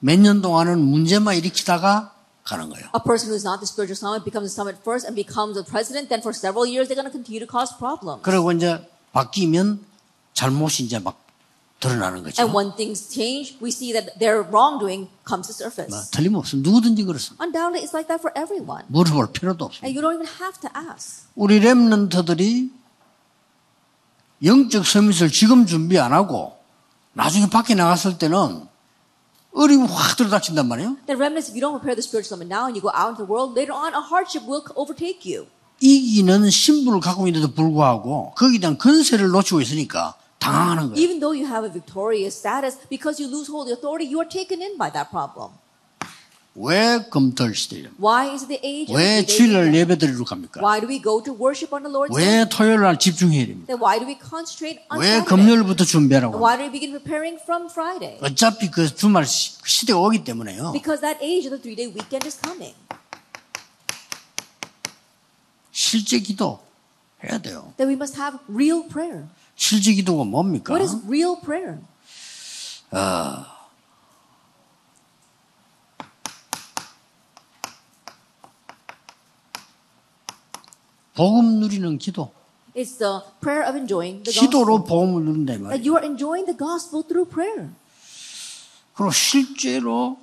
몇 0.03 0.19
년 0.19 0.41
동안은 0.41 0.79
문제만 0.79 1.35
일으키다가 1.39 2.11
가는 2.43 2.67
거예요. 2.69 2.91
A 2.95 2.99
person 3.03 3.31
who 3.31 3.35
is 3.39 3.47
not 3.47 3.63
the 3.63 3.67
spiritual 3.67 3.95
summit 3.95 4.27
becomes 4.27 4.51
the 4.51 4.55
summit 4.55 4.75
first 4.83 5.07
and 5.07 5.15
becomes 5.15 5.55
a 5.55 5.63
president, 5.63 6.11
then 6.11 6.19
for 6.19 6.35
several 6.35 6.67
years 6.67 6.91
they're 6.91 6.99
going 6.99 7.07
to 7.07 7.15
continue 7.15 7.39
to 7.39 7.47
cause 7.47 7.71
problems. 7.79 8.19
그리고 8.27 8.51
이제 8.51 8.83
바뀌면 9.15 9.87
잘못이 10.39 10.83
이제 10.83 10.99
막 10.99 11.19
드러나는 11.81 12.23
거죠. 12.23 12.41
And 12.41 12.55
when 12.55 12.73
things 12.77 13.11
change, 13.11 13.57
we 13.61 13.69
see 13.69 13.91
that 13.91 14.17
their 14.19 14.39
wrongdoing 14.47 15.09
comes 15.27 15.47
to 15.47 15.53
surface. 15.53 15.91
뭐, 15.91 16.01
틀림없습니다. 16.11 16.69
누구든지 16.69 17.03
그렇습니다. 17.03 17.43
Undoubtedly, 17.43 17.83
it's 17.83 17.93
like 17.93 18.07
that 18.07 18.23
for 18.23 18.31
everyone. 18.39 18.85
물어볼 18.87 19.33
필요도 19.33 19.65
없습니다. 19.65 19.83
And 19.83 19.91
you 19.91 19.99
don't 19.99 20.15
even 20.15 20.27
have 20.39 20.59
to 20.63 20.69
ask. 20.71 21.27
우리 21.35 21.59
랩런트들이 21.59 22.71
영적 24.45 24.85
서밋을 24.85 25.29
지금 25.31 25.65
준비 25.65 25.99
안 25.99 26.13
하고 26.13 26.55
나중에 27.11 27.49
밖에 27.49 27.75
나갔을 27.75 28.17
때는 28.17 28.63
어려움이 29.53 29.87
확 29.91 30.15
들어닥친단 30.15 30.67
말이에요. 30.69 30.95
The 31.07 31.19
remnants, 31.19 31.51
if 31.51 31.55
you 31.55 31.59
don't 31.59 31.75
prepare 31.75 31.99
the 31.99 32.03
spiritual 32.03 32.31
summit 32.31 32.47
now 32.47 32.71
and 32.71 32.79
you 32.79 32.83
go 32.83 32.91
out 32.95 33.11
into 33.11 33.23
the 33.23 33.27
world, 33.27 33.59
later 33.59 33.75
on 33.75 33.91
a 33.91 33.99
hardship 33.99 34.47
will 34.47 34.63
overtake 34.79 35.27
you. 35.27 35.47
이기는 35.81 36.49
신분을 36.49 36.99
갖고 36.99 37.27
있는데도 37.27 37.53
불구하고 37.53 38.33
거기에 38.35 38.59
대한 38.59 38.77
건세를 38.77 39.29
놓치고 39.29 39.59
있으니까 39.61 40.18
당황하는 40.39 40.89
거예요. 40.89 40.97
Even 40.97 41.19
though 41.19 41.35
you 41.35 41.45
have 41.45 41.63
a 41.67 41.71
victorious 41.71 42.35
status, 42.35 42.79
because 42.89 43.21
you 43.21 43.27
lose 43.29 43.47
holy 43.51 43.71
authority, 43.71 44.07
you 44.09 44.19
are 44.19 44.27
taken 44.27 44.61
in 44.61 44.77
by 44.77 44.89
that 44.91 45.09
problem. 45.11 45.51
왜 46.55 46.99
금털 47.09 47.53
시대예요? 47.55 47.87
Why 47.99 48.33
is 48.33 48.43
it 48.43 48.49
the 48.49 48.59
age 48.65 48.91
of 48.91 48.97
왜 48.97 49.23
주일날? 49.25 49.73
예배드리러 49.75 50.25
갑니까? 50.25 50.59
Why 50.59 50.81
do 50.81 50.87
we 50.89 50.99
go 50.99 51.21
to 51.23 51.31
worship 51.31 51.71
on 51.75 51.83
the 51.83 51.91
Lord's 51.93 52.11
Day? 52.11 52.19
왜 52.25 52.49
토요일 52.49 52.81
날 52.81 52.97
집중해야 52.99 53.45
됩니까? 53.45 53.67
Then 53.67 53.79
why 53.79 53.99
do 53.99 54.07
we 54.07 54.17
concentrate 54.19 54.81
on 54.91 54.99
왜? 54.99 55.23
금요일부터 55.23 55.85
준비하라고? 55.85 56.35
Why 56.41 56.57
do 56.57 56.65
we 56.67 56.71
begin 56.71 56.91
preparing 56.91 57.39
from 57.39 57.69
Friday? 57.69 58.17
어차피 58.19 58.71
그 58.71 58.93
주말 58.93 59.25
시- 59.25 59.55
시대가 59.63 59.99
오기 59.99 60.23
때문에요. 60.25 60.71
Because 60.73 60.99
that 60.99 61.23
age 61.23 61.47
of 61.47 61.55
the 61.55 61.61
three-day 61.61 61.93
weekend 61.95 62.27
is 62.27 62.35
coming. 62.41 62.75
실제 65.71 66.19
기도 66.19 66.59
해야 67.23 67.37
돼요. 67.37 67.71
Then 67.77 67.87
we 67.87 67.95
must 67.95 68.19
have 68.19 68.39
real 68.49 68.83
prayer. 68.89 69.29
실제 69.59 69.93
기도가 69.93 70.23
뭡니까? 70.23 70.73
What 70.73 70.81
is 70.81 71.05
real 71.05 71.35
prayer? 71.41 71.79
복음 81.13 81.59
누리는 81.59 81.97
기도. 81.97 82.31
It's 82.73 82.97
the 82.97 83.19
prayer 83.41 83.67
of 83.67 83.77
enjoying 83.77 84.23
the 84.23 84.31
gospel. 84.31 84.47
기도로 84.47 84.83
복음을 84.85 85.23
누린다 85.25 85.53
이 85.53 85.57
That 85.57 85.87
you 85.87 85.97
are 85.97 86.05
enjoying 86.07 86.45
the 86.45 86.57
gospel 86.57 87.03
through 87.03 87.29
prayer. 87.29 87.69
그리고 88.93 89.11
실제로 89.11 90.17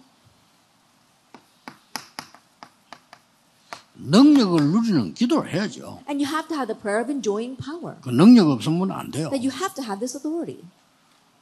능력을 3.98 4.62
누리는 4.62 5.14
기도를 5.14 5.52
해야죠. 5.52 6.00
And 6.08 6.22
you 6.22 6.26
have 6.26 6.48
to 6.48 6.56
have 6.56 6.66
the 6.66 6.78
prayer 6.78 7.02
of 7.02 7.10
enjoying 7.10 7.56
power. 7.56 7.96
그 8.02 8.10
능력 8.10 8.48
없으면 8.50 8.92
안 8.92 9.10
돼요. 9.10 9.30
That 9.30 9.46
you 9.46 9.50
have 9.50 9.74
to 9.74 9.84
have 9.84 9.98
this 9.98 10.16
authority. 10.16 10.64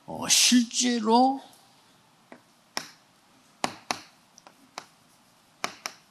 어, 0.06 0.28
실제로 0.28 1.40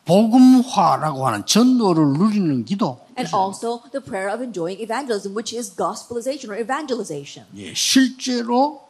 복음화라고 0.06 1.26
하는 1.26 1.46
전도를 1.46 2.06
누리는 2.20 2.66
기도. 2.66 3.00
And 3.18 3.34
also 3.34 3.84
the 3.92 4.04
prayer 4.04 4.34
of 4.34 4.44
enjoying 4.44 4.82
evangelism, 4.82 5.34
which 5.34 5.56
is 5.56 5.74
gospelization 5.76 6.50
or 6.50 6.60
evangelization. 6.60 7.48
예, 7.56 7.74
실제로 7.74 8.84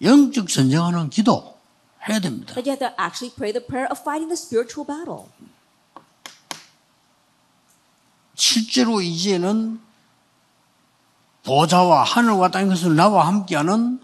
영적 0.00 0.48
전쟁하는 0.48 1.10
기도 1.10 1.55
해야 2.08 2.18
됩니다. 2.20 2.54
That 2.54 2.68
you 2.68 2.76
have 2.76 2.80
to 2.80 2.94
actually 3.02 3.34
pray 3.34 3.52
the 3.52 3.64
prayer 3.64 3.88
of 3.90 4.00
fighting 4.00 4.28
the 4.28 4.38
spiritual 4.38 4.86
battle. 4.86 5.28
실제로 8.34 9.00
이제는 9.00 9.80
보좌와 11.44 12.02
하늘과 12.02 12.50
땅의 12.50 12.68
것을 12.70 12.96
나와 12.96 13.26
함께하는 13.26 14.00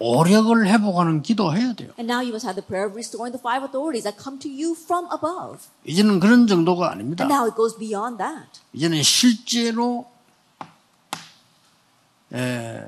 오력을 0.00 0.64
회복하는 0.66 1.22
기도해야 1.22 1.72
돼요. 1.74 1.90
And 1.98 2.10
now 2.10 2.20
you 2.22 2.30
must 2.30 2.46
have 2.46 2.54
the 2.54 2.64
prayer 2.64 2.86
of 2.86 2.94
restoring 2.94 3.32
the 3.34 3.40
five 3.42 3.64
authorities 3.66 4.04
that 4.04 4.16
come 4.16 4.38
to 4.38 4.48
you 4.48 4.74
from 4.78 5.06
above. 5.12 5.66
이제는 5.84 6.20
그런 6.20 6.46
정도가 6.46 6.92
아닙니다. 6.92 7.24
And 7.24 7.34
now 7.34 7.46
it 7.46 7.56
goes 7.56 7.76
beyond 7.76 8.18
that. 8.18 8.60
이제는 8.72 9.02
실제로 9.02 10.06
에, 12.32 12.80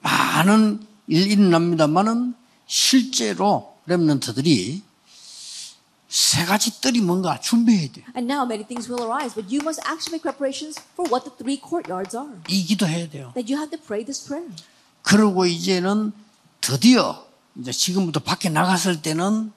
많은 0.00 0.86
일 1.10 1.30
일어납니다만은 1.32 2.34
실제로 2.66 3.76
렘넌트들이 3.86 4.82
세 6.08 6.44
가지 6.44 6.80
뜰이 6.80 7.00
뭔가 7.00 7.40
준비해야 7.40 7.90
돼요. 7.92 8.06
And 8.16 8.32
now 8.32 8.44
many 8.44 8.64
things 8.64 8.88
will 8.88 9.04
arise, 9.04 9.34
but 9.34 9.52
you 9.52 9.60
must 9.62 9.82
actually 9.84 10.14
make 10.14 10.22
preparations 10.22 10.80
for 10.94 11.10
what 11.10 11.26
the 11.26 11.34
three 11.36 11.58
courtyards 11.60 12.16
are. 12.16 12.30
이 12.48 12.64
기도해야 12.64 13.10
돼요. 13.10 13.32
That 13.34 13.52
you 13.52 13.58
have 13.58 13.70
to 13.76 13.78
pray 13.84 14.04
this 14.04 14.24
prayer. 14.24 14.54
그리고 15.02 15.46
이제는 15.46 16.12
드디어 16.60 17.26
이제 17.58 17.72
지금부터 17.72 18.20
밖에 18.20 18.48
나갔을 18.48 19.02
때는 19.02 19.52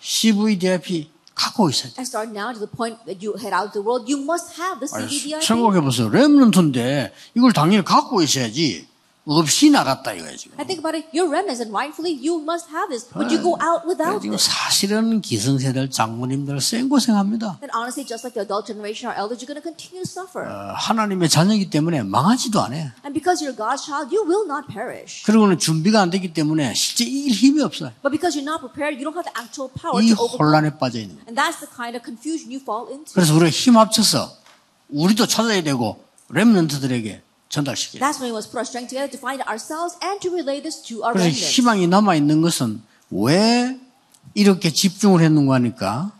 CVDIP 0.00 1.10
갖고 1.36 1.70
있어야 1.70 1.92
돼. 1.92 2.00
And 2.00 2.08
start 2.08 2.32
now 2.32 2.50
to 2.52 2.58
the 2.58 2.66
point 2.66 2.98
that 3.06 3.22
you 3.22 3.36
head 3.38 3.54
out 3.54 3.70
to 3.70 3.78
the 3.78 3.84
world, 3.86 4.10
you 4.10 4.18
must 4.18 4.58
have 4.58 4.80
the 4.80 4.88
CVDIP. 4.88 5.44
생각해 5.44 5.80
보세요. 5.80 6.08
렘넌트인데 6.08 7.12
이걸 7.36 7.52
당연히 7.52 7.84
갖고 7.84 8.22
있어야지. 8.22 8.88
없이 9.28 9.70
나갔다 9.70 10.12
이거야 10.12 10.36
지금. 10.36 10.54
I 10.56 10.64
think 10.64 10.78
about 10.78 10.94
it, 10.94 11.10
you're 11.10 11.26
remnants 11.26 11.58
and 11.58 11.74
rightfully 11.74 12.14
you 12.14 12.38
must 12.38 12.70
have 12.70 12.86
this, 12.94 13.10
but 13.10 13.26
you 13.26 13.42
go 13.42 13.58
out 13.58 13.82
without 13.82 14.22
지금 14.22 14.38
this. 14.38 14.46
사실은 14.46 15.20
기성세대들 15.20 15.90
장모님들 15.90 16.60
생고생합니다. 16.60 17.58
And 17.60 17.74
honestly, 17.74 18.06
just 18.06 18.22
like 18.22 18.38
the 18.38 18.46
adult 18.46 18.70
generation, 18.70 19.10
our 19.10 19.18
elders, 19.18 19.42
you're 19.42 19.50
going 19.50 19.58
to 19.58 19.66
continue 19.66 20.06
to 20.06 20.06
suffer. 20.06 20.46
어, 20.46 20.74
하나님의 20.78 21.28
자녀이기 21.28 21.70
때문에 21.70 22.02
망하지도 22.06 22.60
않아요. 22.62 22.94
And 23.02 23.10
because 23.12 23.42
you're 23.42 23.56
God's 23.58 23.82
child, 23.82 24.14
you 24.14 24.22
will 24.22 24.46
not 24.46 24.70
perish. 24.70 25.26
그리고는 25.26 25.58
준비가 25.58 26.00
안 26.00 26.10
됐기 26.10 26.32
때문에 26.32 26.74
실제 26.74 27.02
이길 27.04 27.34
힘이 27.34 27.62
없어요. 27.66 27.90
But 28.06 28.14
because 28.14 28.38
you're 28.38 28.46
not 28.46 28.62
prepared, 28.62 28.94
you 28.94 29.02
don't 29.02 29.18
have 29.18 29.26
the 29.26 29.34
actual 29.34 29.66
power 29.74 29.98
이 29.98 30.14
to 30.14 30.22
overcome. 30.22 30.38
혼란에 30.38 30.78
빠져 30.78 31.02
있는 31.02 31.18
거예요. 31.18 31.26
And 31.26 31.34
that's 31.34 31.58
the 31.58 31.66
kind 31.74 31.98
of 31.98 32.06
confusion 32.06 32.54
you 32.54 32.62
fall 32.62 32.86
into. 32.86 33.10
그래서 33.18 33.34
우리가 33.34 33.50
힘 33.50 33.74
합쳐서 33.76 34.30
우리도 34.94 35.26
찾아야 35.26 35.60
되고 35.66 35.98
렘넌트들에게 36.30 37.25
전달시켜요. 37.48 38.00
That's 38.00 38.20
when 38.20 38.30
we 38.30 38.36
must 38.36 38.50
put 38.50 38.58
our 38.58 38.66
strength 38.66 38.90
together 38.90 39.10
to 39.10 39.18
find 39.18 39.42
ourselves 39.46 39.96
and 40.02 40.20
to 40.20 40.30
relay 40.32 40.60
this 40.60 40.82
to 40.82 41.02
our 41.04 41.12
그래서 41.14 41.30
remnants. 41.30 41.52
희망이 41.54 41.86
남아 41.86 42.14
있는 42.16 42.42
것은 42.42 42.82
왜 43.10 43.78
이렇게 44.34 44.72
집중을 44.72 45.22
했는가 45.22 45.54
하니까 45.54 46.12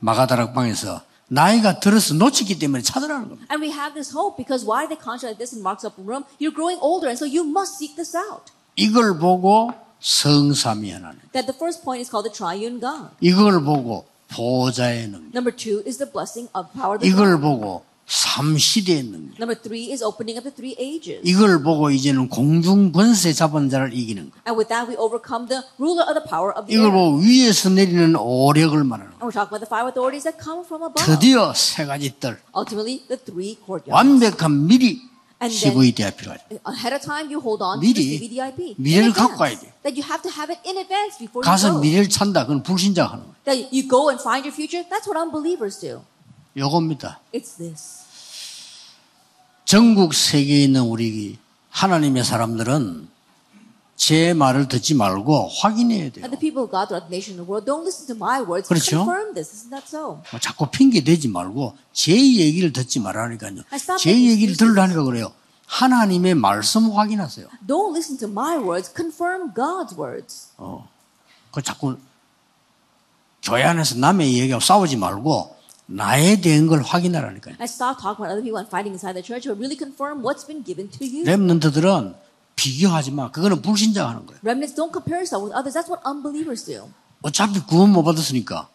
마가다락방에서 0.00 1.02
나이가 1.28 1.80
들어서 1.80 2.14
놓쳤기 2.14 2.58
때문에 2.58 2.82
찾으라는 2.82 3.28
겁니다. 3.28 3.46
And 3.50 3.64
we 3.64 3.72
have 3.72 3.94
this 3.94 4.12
hope 4.12 4.36
because 4.36 4.66
why 4.66 4.86
they 4.86 4.98
concentrate 5.00 5.38
this 5.38 5.54
in 5.54 5.62
Mark's 5.62 5.86
upper 5.86 6.02
room? 6.04 6.24
You're 6.38 6.52
growing 6.52 6.76
older, 6.82 7.08
and 7.08 7.16
so 7.16 7.24
you 7.24 7.46
must 7.46 7.78
seek 7.78 7.96
this 7.96 8.14
out. 8.16 8.52
이걸 8.76 9.16
보고 9.18 9.72
성삼위 10.00 10.90
하나님. 10.90 11.20
That 11.32 11.46
the 11.46 11.56
first 11.56 11.82
point 11.84 12.02
is 12.02 12.10
called 12.10 12.28
the 12.28 12.34
triune 12.34 12.80
God. 12.80 13.14
이걸 13.20 13.62
보고 13.64 14.04
보좌의 14.28 15.08
능력. 15.08 15.32
Number 15.32 15.54
two 15.54 15.80
is 15.86 15.96
the 15.96 16.10
blessing 16.10 16.50
of 16.52 16.68
power. 16.76 16.98
이걸. 17.00 17.40
보고 17.40 17.84
삼시대의 18.32 19.02
능력. 19.04 19.36
Number 19.36 19.54
three 19.60 19.92
is 19.92 20.02
opening 20.02 20.38
up 20.38 20.48
the 20.48 20.54
three 20.54 20.76
ages. 20.80 21.20
이걸 21.24 21.62
보고 21.62 21.90
이제는 21.90 22.28
공중 22.28 22.92
권세 22.92 23.32
잡은 23.32 23.68
자를 23.68 23.92
이기는 23.92 24.30
거. 24.30 24.36
And 24.48 24.56
with 24.56 24.68
that, 24.68 24.88
we 24.88 24.96
overcome 24.96 25.48
the 25.48 25.62
ruler 25.78 26.04
of 26.08 26.16
the 26.16 26.24
power 26.24 26.52
of 26.56 26.66
the 26.66 26.72
이걸. 26.72 26.92
보고 26.92 27.18
위에서 27.18 27.68
내리는 27.70 28.16
오력을 28.16 28.72
말하는 28.84 29.12
거. 29.12 29.20
And 29.20 29.28
we're 29.28 29.36
talking 29.36 29.52
about 29.52 29.60
the 29.60 29.68
five 29.68 29.84
authorities 29.84 30.24
that 30.24 30.40
come 30.40 30.64
from 30.64 30.82
above. 30.82 31.04
드디어 31.04 31.52
세 31.52 31.84
가지 31.84 32.14
뜰 32.18 32.40
Ultimately, 32.56 33.04
the 33.08 33.20
three 33.20 33.58
courtyards. 33.60 33.92
완벽한 33.92 34.66
미리 34.66 35.12
you 35.42 37.40
hold 37.40 37.62
on 37.62 37.80
미리 37.80 37.94
to 37.94 38.02
the 38.02 38.18
CVDIP. 38.18 38.74
미래를. 38.78 39.12
갖고 39.12 39.36
가야 39.36 39.58
돼. 39.58 39.72
That 39.82 39.98
you 39.98 40.06
have 40.06 40.22
to 40.22 40.30
have 40.30 40.48
it 40.54 40.62
in 40.64 40.78
advance 40.78 41.18
before 41.18 41.42
you 41.42 41.50
가서 41.50 41.72
go. 41.72 41.80
미래를 41.80 42.08
찬다. 42.08 42.46
그건 42.46 42.62
불신자 42.62 43.04
하는 43.06 43.24
거예요. 43.24 43.34
That 43.44 43.68
you 43.74 43.88
go 43.88 44.08
and 44.08 44.22
find 44.22 44.46
your 44.46 44.54
future. 44.54 44.86
That's 44.88 45.10
what 45.10 45.18
unbelievers 45.18 45.80
do. 45.80 46.02
요겁니다. 46.56 47.18
It's 47.34 47.58
this. 47.58 48.01
전국 49.64 50.14
세계에 50.14 50.64
있는 50.64 50.82
우리 50.82 51.38
하나님의 51.70 52.24
사람들은 52.24 53.08
제 53.96 54.34
말을 54.34 54.68
듣지 54.68 54.94
말고 54.94 55.48
확인해야 55.48 56.10
돼요. 56.10 56.24
And 56.24 56.30
the 56.36 56.40
people 56.40 56.64
of 56.64 56.70
God 56.70 56.88
throughout 56.88 57.06
the 57.08 57.14
nation 57.14 57.38
and 57.38 57.40
the 57.40 57.46
world 57.48 57.64
don't 57.64 57.82
listen 57.86 58.06
to 58.08 58.16
my 58.16 58.42
words. 58.42 58.68
그렇죠. 58.68 59.04
Confirm 59.04 59.34
this. 59.34 59.52
Isn't 59.54 59.70
that 59.70 59.86
so? 59.86 60.20
뭐 60.30 60.40
자꾸 60.40 60.66
핑계 60.70 61.04
대지 61.04 61.28
말고 61.28 61.76
제 61.92 62.12
얘기를 62.12 62.72
듣지 62.72 62.98
말라니까요. 63.00 63.62
제 64.00 64.10
얘기를. 64.10 64.56
들으라니까 64.56 65.04
그래요. 65.04 65.32
하나님의 65.66 66.34
말씀 66.34 66.90
확인하세요. 66.90 67.46
Don't 67.66 67.94
listen 67.94 68.18
to 68.18 68.28
my 68.28 68.58
words. 68.58 68.92
Confirm 68.94 69.54
God's 69.54 69.96
words. 69.96 70.48
어. 70.58 70.88
그 71.52 71.62
자꾸 71.62 71.96
교회 73.42 73.62
안에서 73.62 73.96
남의 73.96 74.38
얘기하고 74.38 74.60
싸우지 74.60 74.96
말고 74.96 75.56
나에 75.92 76.40
대한 76.40 76.66
걸 76.66 76.82
확인하라니까요. 76.82 77.56
And 77.60 77.68
stop 77.68 78.00
talking 78.00 78.24
about 78.24 78.32
other 78.32 78.42
people 78.42 78.58
and 78.58 78.68
fighting 78.68 78.92
inside 78.96 79.14
the 79.14 79.24
church, 79.24 79.44
but 79.46 79.58
really 79.60 79.76
confirm 79.76 80.24
what's 80.24 80.46
been 80.46 80.64
given 80.64 80.88
to 80.88 81.04
you. 81.04 81.24
렘넌트들은 81.24 82.14
비교하지 82.56 83.10
마. 83.12 83.30
그거는 83.30 83.62
불신자가 83.62 84.10
하는 84.10 84.26
거예요. 84.26 84.40
Remnants 84.42 84.74
don't 84.74 84.92
compare 84.92 85.20
yourself 85.20 85.44
with 85.44 85.52
others. 85.56 85.76
That's 85.76 85.88
what 85.88 86.00
unbelievers 86.08 86.64
do. 86.64 86.88
어차피 87.22 87.60
구원 87.60 87.92
못 87.92 88.02
받았으니까 88.02 88.68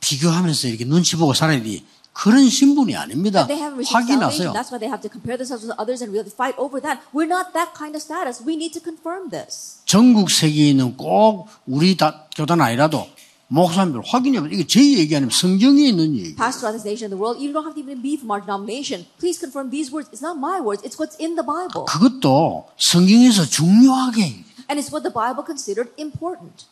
비교하면서 0.00 0.68
이렇게 0.68 0.84
눈치 0.84 1.16
보고 1.16 1.34
살아야 1.34 1.62
돼. 1.62 1.82
그런 2.12 2.48
신분이 2.48 2.96
아닙니다. 2.96 3.46
확인하세요. 3.46 4.52
That's 4.52 4.72
why 4.72 4.80
they 4.80 4.88
have 4.88 5.02
to 5.04 5.10
compare 5.12 5.36
themselves 5.36 5.68
with 5.68 5.76
others 5.76 6.00
and 6.00 6.08
really 6.16 6.32
fight 6.32 6.56
over 6.56 6.80
that. 6.80 7.04
We're 7.12 7.28
not 7.28 7.52
that 7.52 7.76
kind 7.76 7.92
of 7.92 8.00
status. 8.00 8.40
We 8.40 8.56
need 8.56 8.72
to 8.72 8.80
confirm 8.80 9.28
this. 9.28 9.84
전국 9.84 10.30
세계에 10.30 10.70
있는 10.72 10.96
꼭 10.96 11.48
우리 11.66 11.96
다, 11.96 12.24
교단 12.34 12.62
아니라도 12.62 13.06
목사님들 13.48 14.02
확인해 14.04 14.40
보세요. 14.40 14.54
이게 14.54 14.66
제 14.66 14.80
얘기 14.82 15.14
아니면 15.14 15.30
성경에 15.30 15.88
있는 15.88 16.16
얘기. 16.16 16.34
Pastors 16.34 16.58
throughout 16.58 16.74
this 16.74 16.86
nation 16.86 17.06
and 17.06 17.14
the 17.14 17.20
world, 17.20 17.38
you 17.38 17.52
don't 17.52 17.62
have 17.62 17.74
to 17.74 17.80
even 17.80 18.02
be 18.02 18.18
from 18.18 18.30
our 18.30 18.42
denomination. 18.42 19.06
Please 19.18 19.38
confirm 19.38 19.70
these 19.70 19.92
words. 19.92 20.10
It's 20.10 20.22
not 20.22 20.38
my 20.38 20.58
words. 20.58 20.82
It's 20.82 20.98
what's 20.98 21.14
in 21.22 21.38
the 21.38 21.46
Bible. 21.46 21.86
그것도 21.86 22.66
성경에서 22.76 23.46
중요하게 23.46 24.44
And 24.66 24.82
it's 24.82 24.90
what 24.90 25.06
the 25.06 25.14
Bible 25.14 25.46
considered 25.46 25.94
important. 25.98 26.66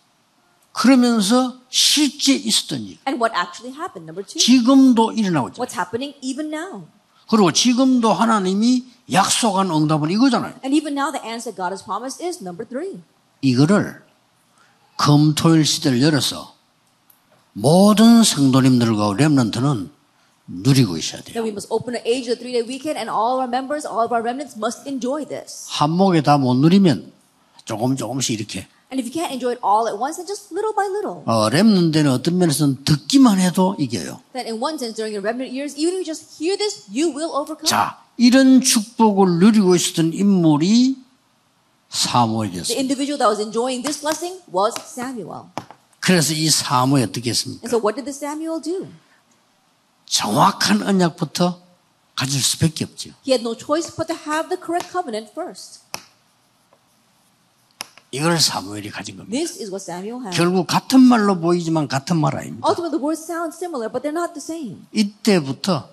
그러면서 0.72 1.60
실제 1.70 2.34
있었던 2.34 2.80
일. 2.82 2.98
And 3.06 3.22
what 3.22 3.30
actually 3.38 3.70
happened. 3.70 4.10
Number 4.10 4.26
two. 4.26 4.42
지금도 4.42 5.12
일어나고 5.12 5.54
있죠. 5.54 5.62
What's 5.62 5.78
happening 5.78 6.18
even 6.22 6.50
now. 6.50 6.90
그리고 7.30 7.52
지금도 7.52 8.12
하나님이 8.12 8.84
약속한 9.12 9.70
응답은 9.70 10.10
이거잖아요. 10.10 10.54
And 10.64 10.74
even 10.74 10.98
now, 10.98 11.12
the 11.12 11.22
answer 11.24 11.54
God 11.54 11.70
has 11.70 11.84
promised 11.84 12.22
is 12.22 12.42
number 12.42 12.66
three. 12.66 13.00
이거를 13.42 14.02
금토일 14.96 15.64
시대를 15.64 16.02
열어서 16.02 16.53
모든 17.54 18.22
성도님들과 18.24 19.14
렘넌트는 19.16 19.90
누리고 20.46 20.96
있어야 20.98 21.22
돼요. 21.22 21.34
That 21.34 21.42
we 21.44 21.50
must 21.50 21.68
open 21.70 21.94
an 21.96 22.02
age 22.04 22.28
of 22.28 22.36
the 22.36 22.42
three 22.42 22.52
day 22.52 22.62
weekend, 22.66 22.98
and 22.98 23.08
all 23.08 23.38
our 23.40 23.48
members, 23.48 23.86
all 23.86 24.04
of 24.04 24.12
our 24.12 24.20
remnants 24.22 24.58
must 24.58 24.84
enjoy 24.86 25.24
this. 25.24 25.66
한 25.70 25.90
목에 25.90 26.20
다 26.22 26.36
못 26.36 26.54
누리면 26.56 27.12
조금 27.64 27.96
조금씩 27.96 28.38
이렇게 28.40 28.66
And 28.92 29.00
if 29.00 29.06
you 29.08 29.14
can't 29.14 29.32
enjoy 29.32 29.54
it 29.56 29.60
all 29.64 29.88
at 29.88 29.96
once, 29.96 30.18
then 30.18 30.26
just 30.26 30.52
little 30.52 30.74
by 30.74 30.84
little. 30.90 31.22
어, 31.24 31.48
렘넌트는 31.48 32.10
어떤 32.10 32.36
면에서는 32.38 32.84
듣기만 32.84 33.38
해도 33.40 33.74
이겨요. 33.78 34.20
That 34.34 34.50
in 34.50 34.60
one 34.60 34.74
sense, 34.76 34.94
during 34.98 35.14
your 35.14 35.22
remnant 35.24 35.54
years, 35.54 35.72
even 35.78 35.94
if 35.96 36.02
you 36.02 36.06
just 36.06 36.36
hear 36.36 36.58
this, 36.58 36.84
you 36.92 37.08
will 37.14 37.32
overcome. 37.32 37.64
자, 37.70 38.02
이런 38.18 38.60
축복을 38.60 39.38
누리고 39.38 39.74
있었던 39.74 40.12
인물이 40.12 40.98
The 41.94 42.10
사무엘이었어요. 42.10 42.76
individual 42.76 43.16
that 43.22 43.30
was 43.30 43.40
enjoying 43.40 43.80
this 43.86 44.02
blessing 44.02 44.42
was 44.52 44.74
Samuel. 44.82 45.54
그래서 46.04 46.34
이 46.34 46.50
사무엘 46.50 47.08
어떻게 47.08 47.30
했습니까? 47.30 47.66
So, 47.66 47.78
what 47.78 47.96
did 47.96 48.04
the 48.04 48.14
Samuel 48.14 48.60
do? 48.60 48.88
정확한 50.04 50.82
언약부터 50.82 51.62
가질 52.14 52.42
수밖에 52.42 52.84
없죠. 52.84 53.10
He 53.26 53.32
had 53.32 53.40
no 53.40 53.56
choice 53.56 53.90
but 53.96 54.06
to 54.12 54.14
have 54.14 54.50
the 54.50 54.60
correct 54.60 54.92
covenant 54.92 55.32
first. 55.32 55.80
이걸 58.10 58.38
사무엘이 58.38 58.90
가진 58.90 59.16
겁니다. 59.16 59.34
This 59.34 59.58
is 59.60 59.70
what 59.70 59.82
Samuel 59.82 60.20
had. 60.20 60.36
결국 60.36 60.66
같은 60.66 61.00
말로 61.00 61.40
보이지만 61.40 61.88
같은 61.88 62.18
말 62.18 62.36
아닙니다. 62.36 62.68
Ultimately, 62.68 62.92
the 62.92 63.02
words 63.02 63.24
sound 63.24 63.56
similar, 63.56 63.90
but 63.90 64.04
they're 64.04 64.12
not 64.12 64.34
the 64.34 64.44
same. 64.44 64.84
이때부터 64.92 65.88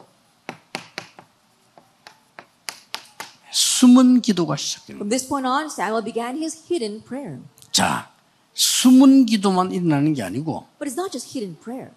숨은 3.49 4.21
기도가 4.21 4.57
시작됩니다. 4.57 4.99
From 4.99 5.09
this 5.09 5.25
point 5.25 5.47
on, 5.47 5.71
Samuel 5.71 6.03
began 6.03 6.35
his 6.35 6.67
hidden 6.69 7.01
prayer. 7.01 7.39
자, 7.71 8.11
숨은 8.53 9.25
기도만 9.25 9.71
일어나는 9.71 10.13
게 10.13 10.23
아니고 10.23 10.65
But 10.79 10.89
it's 10.91 10.97
not 10.99 11.11
just 11.11 11.29
hidden 11.37 11.57
prayer. 11.61 11.91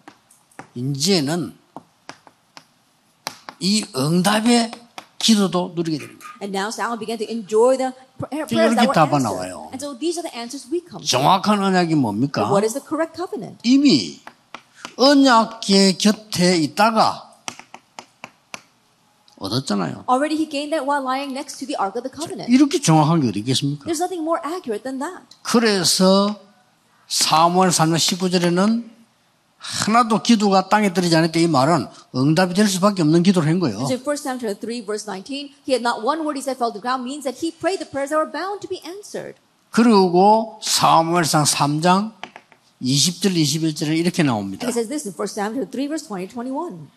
이제는 0.75 1.55
이 3.61 3.85
응답의 3.97 4.71
기도도 5.19 5.73
누리게 5.75 5.99
됩니다. 5.99 6.21
And 6.43 6.57
now 6.57 6.69
Samuel 6.69 6.99
began 6.99 7.19
to 7.19 7.27
enjoy 7.29 7.77
the 7.79 7.93
prayers 8.19 8.75
that 8.77 8.85
이렇게 8.85 8.87
were 8.87 9.01
answered. 9.01 9.23
나와요. 9.25 9.71
And 9.73 9.81
so 9.83 9.99
these 9.99 10.19
are 10.19 10.23
the 10.29 10.35
answers 10.37 10.69
we 10.71 10.81
come. 10.85 11.05
정확한 11.05 11.63
언약이 11.63 11.95
뭡니까? 11.95 12.43
What 12.51 12.65
is 12.65 12.75
the 12.75 12.85
correct 12.87 13.17
covenant? 13.17 13.59
이미 13.65 14.21
언약계 14.97 15.97
곁에 15.97 16.57
있다가 16.59 17.33
얻었잖아요. 19.39 20.05
Already 20.09 20.37
he 20.37 20.49
gained 20.49 20.73
that 20.73 20.87
while 20.87 21.03
lying 21.03 21.33
next 21.33 21.59
to 21.59 21.67
the 21.67 21.77
Ark 21.81 21.97
of 21.99 22.05
the 22.07 22.13
Covenant. 22.13 22.53
이렇게 22.53 22.81
정확한 22.81 23.21
게 23.21 23.29
어디 23.29 23.41
있겠습니까? 23.41 23.85
There's 23.85 24.01
nothing 24.01 24.23
more 24.23 24.41
accurate 24.45 24.85
than 24.85 24.99
that. 25.01 25.25
그래서 25.43 26.37
사무엘 27.09 27.71
3장 27.71 27.97
19절에는 27.97 28.91
하나도 29.59 30.23
기도가 30.23 30.69
땅에 30.69 30.93
떨어지지 30.93 31.17
않을 31.17 31.33
때 31.33 31.41
이 31.41 31.47
말은 31.47 31.87
응답이 32.15 32.53
될 32.55 32.69
수밖에 32.69 33.01
없는 33.03 33.23
기도를 33.23 33.49
한 33.49 33.59
거예요. 33.61 33.79
And 33.79 33.89
so 33.89 33.97
in 33.97 34.05
1 34.05 34.17
Samuel 34.21 34.57
3 34.61 34.85
verse 34.85 35.05
19, 35.09 35.55
he 35.67 35.73
had 35.73 35.81
not 35.81 36.05
one 36.05 36.21
word 36.21 36.37
he 36.37 36.43
said 36.45 36.57
fell 36.61 36.69
to 36.73 36.77
the 36.77 36.85
ground 36.85 37.05
means 37.05 37.25
that 37.25 37.41
he 37.41 37.51
prayed 37.51 37.81
the 37.81 37.89
prayers 37.89 38.11
that 38.13 38.21
were 38.21 38.29
bound 38.31 38.61
to 38.61 38.69
be 38.69 38.81
answered. 38.85 39.41
그리고 39.71 40.61
사무엘상 40.63 41.45
3장 41.45 42.13
20절 42.83 43.33
21절에 43.35 43.97
이렇게 43.97 44.23
나옵니다. 44.23 44.67
it 44.69 44.73
says 44.77 44.89
this 44.89 45.09
in 45.09 45.15
1 45.17 45.29
Samuel 45.33 45.65
3 45.71 45.89
verse 45.89 46.05
20 46.07 46.37
21. 46.37 46.89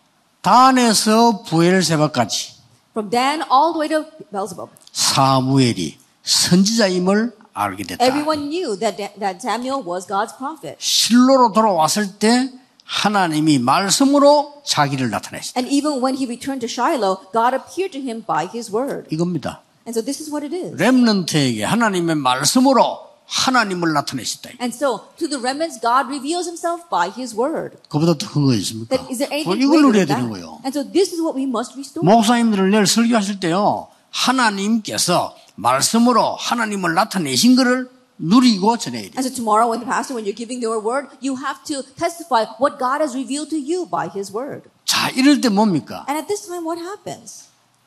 단에서 0.42 1.42
부엘세바까지 1.44 2.58
From 2.92 3.08
Dan 3.10 3.42
all 3.50 3.72
the 3.72 3.80
way 3.80 3.88
to 3.88 4.04
Beelzebub. 4.30 4.68
사무엘이 4.92 5.96
선지자임을 6.22 7.32
알게 7.58 7.82
됐다. 7.84 8.04
Everyone 8.04 8.48
knew 8.48 8.78
that, 8.78 8.96
that 9.18 9.38
Samuel 9.42 9.82
was 9.84 10.06
God's 10.06 10.36
prophet. 10.36 10.76
실로로 10.78 11.52
돌아왔을 11.52 12.18
때 12.18 12.50
하나님이 12.84 13.58
말씀으로 13.58 14.62
자기를 14.64 15.10
나타내셨다. 15.10 15.58
And 15.60 15.68
even 15.74 16.00
when 16.02 16.16
he 16.16 16.24
returned 16.26 16.64
to 16.64 16.70
Shiloh, 16.70 17.20
God 17.32 17.54
appeared 17.54 17.92
to 17.92 18.00
him 18.00 18.24
by 18.24 18.46
his 18.48 18.70
word. 18.74 19.08
이겁니다. 19.10 19.60
And 19.86 19.92
so 19.98 20.04
this 20.04 20.20
is 20.22 20.30
what 20.30 20.44
it 20.46 20.54
is. 20.54 20.76
렘넌트에게 20.80 21.64
하나님의 21.64 22.16
말씀으로 22.16 23.08
하나님을 23.26 23.92
나타내셨다. 23.92 24.50
And 24.60 24.72
so 24.74 25.04
to 25.18 25.28
the 25.28 25.36
remnants, 25.36 25.78
God 25.80 26.08
reveals 26.08 26.48
himself 26.48 26.88
by 26.88 27.12
his 27.12 27.36
word. 27.36 27.76
그보다 27.90 28.16
더 28.16 28.26
큰 28.32 28.46
거 28.46 28.54
있습니까? 28.54 28.96
That 28.96 29.04
is 29.12 29.18
there 29.18 29.28
뭐 29.44 29.52
anything 29.52 29.60
이걸 29.64 29.82
누려야 29.82 30.06
되는 30.06 30.30
거예요. 30.30 30.60
And 30.64 30.72
so 30.72 30.80
this 30.80 31.12
is 31.12 31.20
what 31.20 31.36
we 31.36 31.44
must 31.44 31.74
restore. 31.76 32.00
목사님들을 32.08 32.70
내일 32.70 32.86
설교하실 32.86 33.40
때요. 33.40 33.88
하나님께서 34.10 35.36
말씀으로 35.54 36.36
하나님을 36.36 36.94
나타내신 36.94 37.56
것을 37.56 37.90
누리고 38.18 38.76
전해야 38.76 39.02
돼요. 39.02 39.12
And 39.16 39.26
so 39.26 39.34
tomorrow, 39.34 39.70
when 39.70 39.80
the 39.80 39.86
pastor, 39.86 40.14
when 40.14 40.26
you're 40.26 40.36
giving 40.36 40.62
your 40.64 40.82
word, 40.82 41.08
you 41.22 41.38
have 41.38 41.62
to 41.64 41.82
testify 41.94 42.46
what 42.58 42.78
God 42.78 43.00
has 43.00 43.14
revealed 43.14 43.50
to 43.50 43.58
you 43.58 43.86
by 43.86 44.10
His 44.10 44.32
word. 44.32 44.68
자, 44.84 45.10
이럴 45.10 45.40
때 45.40 45.48
뭡니까? 45.48 46.04
And 46.08 46.18
at 46.18 46.26
this 46.26 46.46
time, 46.46 46.66
what 46.66 46.82
happens? 46.82 47.46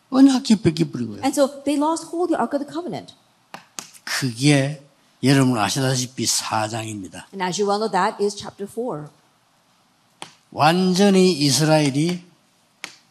언약이 0.09 0.61
뺏겨버린 0.61 1.07
거예요. 1.07 1.23
And 1.23 1.35
so 1.35 1.63
they 1.63 1.75
lost 1.75 2.07
hold 2.07 2.31
of 2.31 2.35
the 2.35 2.39
Ark 2.39 2.55
of 2.55 2.63
the 2.63 2.71
Covenant. 2.71 3.13
그게 4.03 4.81
여러분 5.23 5.57
아시다시피 5.57 6.25
사장입니다. 6.25 7.27
And 7.33 7.43
as 7.43 7.59
you 7.59 7.67
well 7.67 7.79
know, 7.79 7.91
that 7.91 8.23
is 8.23 8.35
chapter 8.35 8.67
4. 8.67 9.09
완전히 10.51 11.31
이스라엘이 11.31 12.23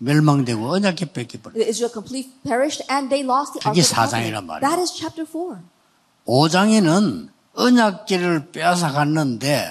멸망되고 0.03 0.71
언약이 0.73 1.13
뺏겨버린 1.13 1.61
Israel 1.69 1.93
completely 1.93 2.33
perished 2.43 2.83
and 2.91 3.09
they 3.13 3.21
lost 3.25 3.53
the 3.53 3.61
Ark 3.61 3.77
그게 3.77 3.81
of 3.81 3.85
the 3.85 3.95
사장이란 3.95 4.45
Covenant. 4.45 4.47
말이에요. 4.49 4.65
That 4.65 4.81
is 4.81 4.91
chapter 4.97 5.29
4. 5.29 5.61
5장에는 6.27 7.29
언약계를 7.55 8.51
빼앗아 8.53 8.93
갔는데 8.93 9.69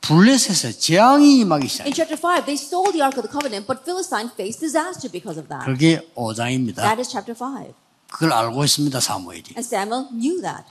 블레셋에 0.00 0.72
재앙이 0.72 1.38
임하기 1.40 1.62
In 1.62 1.68
시작해요. 1.68 1.94
chapter 1.94 2.18
5, 2.18 2.44
they 2.44 2.56
stole 2.58 2.90
the 2.90 3.02
Ark 3.04 3.14
of 3.18 3.22
the 3.22 3.30
Covenant, 3.30 3.66
but 3.68 3.84
Philistine 3.84 4.30
faced 4.34 4.58
disaster 4.60 5.06
because 5.12 5.38
of 5.38 5.46
that. 5.48 5.64
그게 5.64 6.00
5장입니다. 6.16 6.82
That 6.82 6.98
is 6.98 7.08
chapter 7.10 7.36
5. 7.38 7.72
그걸 8.10 8.32
알고 8.32 8.64
있습니다, 8.64 8.98
사무엘이. 8.98 9.54
And 9.54 9.62
Samuel 9.62 10.08
knew 10.10 10.40
that. 10.42 10.64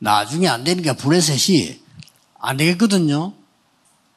나중에 0.00 0.48
안 0.48 0.64
되니까 0.64 0.94
블레셋이 0.94 1.80
안 2.40 2.56
되겠거든요. 2.56 3.32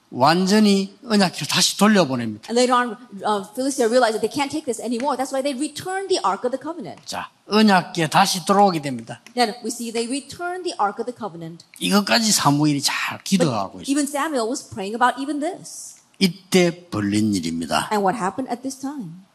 완전히 0.09 0.95
언약계를 1.05 1.47
다시 1.47 1.77
돌려보냅니다. 1.77 2.49
And 2.49 2.57
later 2.59 2.73
on, 2.73 2.97
uh, 3.25 3.43
Philistia 3.53 3.87
realized 3.87 4.15
that 4.15 4.23
they 4.23 4.31
can't 4.31 4.49
take 4.49 4.65
this 4.65 4.79
anymore. 4.79 5.17
That's 5.17 5.33
why 5.33 5.43
they 5.43 5.53
returned 5.53 6.07
the 6.07 6.19
Ark 6.23 6.47
of 6.47 6.55
the 6.55 6.61
Covenant. 6.61 7.03
자, 7.05 7.29
언약계 7.47 8.07
다시 8.07 8.45
돌아오게 8.45 8.81
됩니다. 8.81 9.21
Then 9.35 9.55
we 9.63 9.67
see 9.67 9.91
they 9.91 10.07
returned 10.07 10.63
the 10.63 10.75
Ark 10.79 11.03
of 11.03 11.05
the 11.05 11.15
Covenant. 11.15 11.65
이것까지 11.79 12.31
사무엘이 12.31 12.81
잘 12.81 13.21
기도하고 13.23 13.81
있어요. 13.81 13.91
Even 13.91 14.07
Samuel 14.07 14.47
was 14.47 14.63
praying 14.69 14.95
about 14.95 15.19
even 15.21 15.39
this. 15.39 15.97
이때 16.19 16.87
벌린 16.89 17.35
일입니다. 17.35 17.89
And 17.91 17.99
what 17.99 18.15
happened 18.15 18.49
at 18.49 18.61
this 18.63 18.79
time? 18.79 19.27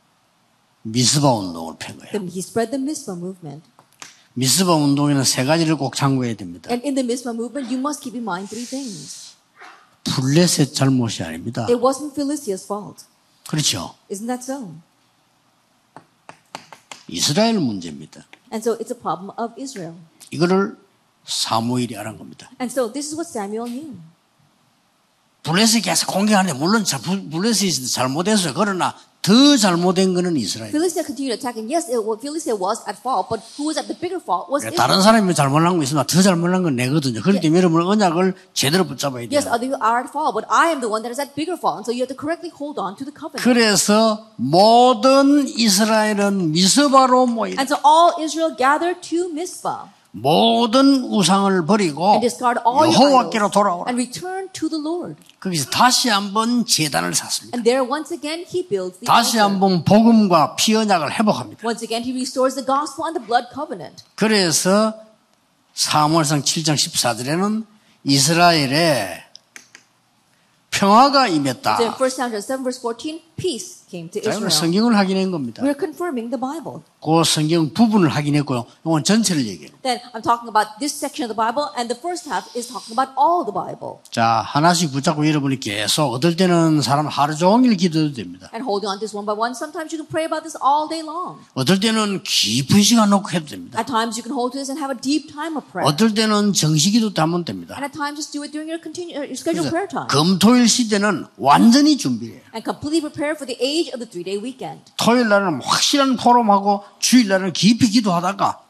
미스바 0.83 1.31
운동을 1.31 1.77
편 1.79 1.99
거예요. 1.99 2.13
Then 2.13 2.29
he 2.29 2.41
spread 2.41 2.71
the 2.73 2.81
Mizpah 2.81 3.19
movement. 3.21 3.63
미스바 4.35 4.75
운동에는 4.75 5.23
세 5.25 5.45
가지를 5.45 5.77
꼭 5.77 5.95
참고해야 5.95 6.35
됩니다. 6.35 6.71
And 6.71 6.83
in 6.87 6.95
the 6.95 7.05
Mizpah 7.05 7.37
movement, 7.37 7.69
you 7.69 7.79
must 7.79 8.03
keep 8.03 8.17
in 8.17 8.25
mind 8.25 8.49
three 8.49 8.65
things. 8.65 9.32
블레셋 10.05 10.75
잘못이 10.75 11.23
아닙니다. 11.23 11.62
It 11.62 11.77
wasn't 11.77 12.15
Philistia's 12.15 12.65
fault. 12.65 13.05
그렇죠. 13.49 13.95
Isn't 14.11 14.27
that 14.27 14.43
so? 14.43 14.75
이스라엘 17.09 17.59
문제입니다. 17.59 18.25
And 18.53 18.62
so 18.62 18.77
it's 18.79 18.93
a 18.93 18.99
problem 18.99 19.31
of 19.38 19.55
Israel. 19.61 19.95
이거를 20.31 20.77
사무엘이 21.25 21.97
알은 21.97 22.19
겁니다. 22.19 22.51
And 22.61 22.71
so 22.73 22.93
this 22.93 23.09
is 23.09 23.15
what 23.15 23.29
Samuel 23.29 23.69
knew. 23.71 23.97
블레셋이 25.43 25.83
계속 25.83 26.07
공격하는데 26.07 26.59
물론 26.59 26.85
블레셋이 27.31 27.88
잘못했어요. 27.88 28.55
그러나 28.55 28.97
더 29.23 29.57
잘못된 29.57 30.15
거는 30.15 30.37
이스라엘. 30.37 30.73
Philistia 30.73 31.07
continued 31.07 31.39
attacking. 31.39 31.71
Yes, 31.71 31.87
it, 31.87 32.03
well, 32.03 32.19
Philistia 32.19 32.59
was 32.59 32.83
at 32.91 32.99
fault, 32.99 33.31
but 33.31 33.39
who 33.55 33.71
was 33.71 33.79
at 33.79 33.87
the 33.87 33.95
bigger 33.95 34.19
fault 34.19 34.51
was 34.51 34.67
Israel. 34.67 34.75
다른 34.75 35.01
사람이 35.01 35.33
잘못한 35.33 35.79
거 35.79 35.83
있으면 35.85 36.05
더 36.05 36.23
잘못한 36.23 36.65
건 36.65 36.75
내거든요. 36.75 37.23
그렇기 37.23 37.39
때문에 37.39 37.59
여러분 37.63 37.87
언약을 37.87 38.35
제대로 38.53 38.83
붙잡아야 38.83 39.29
돼요. 39.29 39.31
Yes, 39.31 39.47
other 39.47 39.63
people 39.63 39.79
are 39.79 40.03
at 40.03 40.11
fault, 40.11 40.35
but 40.35 40.43
I 40.51 40.75
am 40.75 40.83
the 40.83 40.91
one 40.91 41.07
that 41.07 41.15
is 41.15 41.23
at 41.23 41.39
bigger 41.39 41.55
fault. 41.55 41.79
And 41.79 41.87
so 41.87 41.95
you 41.95 42.03
have 42.03 42.11
to 42.11 42.19
correctly 42.19 42.51
hold 42.51 42.83
on 42.83 42.99
to 42.99 43.07
the 43.07 43.15
covenant. 43.15 43.47
그래서 43.47 44.27
모든 44.35 45.47
이스라엘은 45.47 46.51
미스바로 46.51 47.27
모이 47.31 47.55
And 47.55 47.71
so 47.71 47.79
all 47.87 48.19
Israel 48.19 48.51
gathered 48.59 48.99
to 49.07 49.31
Mizpah 49.31 49.87
모든 50.12 51.05
우상을 51.05 51.64
버리고 51.64 52.20
여호와께로 52.22 53.51
돌아오라. 53.51 53.90
and 53.90 54.01
return 54.01 54.48
to 54.53 54.68
the 54.68 54.81
Lord. 54.81 55.16
거기서 55.40 55.70
다시 55.70 56.11
한번 56.11 56.66
제단을 56.66 57.14
샀습니다. 57.14 57.57
And 57.57 57.64
there 57.64 57.83
once 57.83 58.14
again 58.14 58.44
he 58.46 58.68
builds 58.68 59.01
the 59.01 59.07
다시. 59.07 59.38
한번 59.38 59.85
복음과 59.85 60.57
피 60.57 60.75
언약을 60.75 61.12
회복합니다. 61.18 61.66
Once 61.66 61.83
again 61.83 62.05
he 62.05 62.12
restores 62.12 62.55
the 62.55 62.64
gospel 62.66 63.09
and 63.09 63.18
the 63.18 63.27
blood 63.27 63.48
covenant. 63.55 64.05
그래서 64.14 64.94
사무엘상 65.72 66.42
7장 66.42 66.75
14절에는 66.75 67.64
이스라엘에 68.05 69.25
평화가 70.70 71.29
임했다. 71.29 71.77
So 71.77 71.85
in 71.85 71.92
1 71.92 72.07
Samuel 72.11 72.42
7 72.42 72.62
verse 72.62 72.81
14, 72.83 73.22
peace 73.43 73.83
came 73.91 74.09
to 74.09 74.21
Israel. 74.23 74.51
성경을 74.51 74.97
확인한 74.97 75.31
겁니다. 75.31 75.63
We're 75.63 75.79
confirming 75.79 76.31
the 76.31 76.41
Bible. 76.41 76.81
그 77.03 77.25
성경 77.25 77.69
부분을 77.75 78.09
확인했고요. 78.09 78.65
이건 78.87 79.03
전체를 79.03 79.45
얘기해요. 79.47 79.75
Then 79.83 79.99
I'm 80.15 80.23
talking 80.23 80.49
about 80.49 80.79
this 80.79 80.95
section 80.95 81.27
of 81.27 81.35
the 81.35 81.37
Bible, 81.37 81.69
and 81.77 81.91
the 81.93 81.99
first 81.99 82.31
half 82.31 82.47
is 82.55 82.71
talking 82.71 82.95
about 82.95 83.11
all 83.19 83.43
the 83.43 83.53
Bible. 83.53 83.99
자, 84.11 84.41
하나씩 84.47 84.93
붙잡고 84.93 85.27
여러분이 85.27 85.59
계속 85.59 86.15
어떨 86.15 86.37
때는 86.37 86.81
사람 86.81 87.09
하루 87.09 87.35
종일 87.35 87.77
기도해도 87.77 88.15
됩니다. 88.15 88.49
And 88.55 88.63
holding 88.63 88.87
on 88.87 88.97
to 88.97 89.03
this 89.03 89.13
one 89.13 89.27
by 89.27 89.35
one, 89.35 89.53
sometimes 89.53 89.91
you 89.91 89.99
can 89.99 90.07
pray 90.07 90.25
about 90.25 90.47
this 90.47 90.55
all 90.63 90.87
day 90.87 91.03
long. 91.03 91.43
어떨 91.55 91.81
때는 91.81 92.23
깊은 92.23 92.81
시간 92.83 93.11
놓고 93.11 93.35
해도 93.35 93.47
됩니다. 93.47 93.83
At 93.83 93.91
times 93.91 94.15
you 94.15 94.23
can 94.23 94.31
hold 94.31 94.55
to 94.55 94.63
this 94.63 94.71
and 94.71 94.79
have 94.79 94.95
a 94.95 94.99
deep 94.99 95.27
time 95.27 95.59
of 95.59 95.67
prayer. 95.75 95.91
어떨 95.91 96.15
때는 96.15 96.55
정식기도 96.55 97.13
때 97.13 97.21
하면 97.27 97.45
됩니다. 97.45 97.75
And 97.75 97.83
at 97.83 97.93
times 97.93 98.23
just 98.23 98.31
do 98.31 98.47
it 98.47 98.55
during 98.55 98.71
your, 98.71 98.79
continue, 98.79 99.19
uh, 99.19 99.27
your 99.27 99.35
scheduled 99.35 99.75
prayer 99.75 99.91
time. 99.91 100.07
금토일 100.07 100.71
시대는 100.71 101.27
완전히 101.37 101.99
준비해요. 101.99 102.41
And 102.55 102.63
completely 102.63 103.03
prepare 103.03 103.32
for 103.35 103.47
the 103.47 103.57
age 103.61 103.88
of 103.92 103.99
the 103.99 104.09
three-day 104.09 104.38
weekend. 104.42 104.92
토요일 104.97 105.29
날은 105.29 105.62
확실한 105.62 106.16
포럼하고 106.16 106.85
주일 106.99 107.29
날은 107.29 107.53
깊이 107.53 107.88
기도하다가 107.90 108.62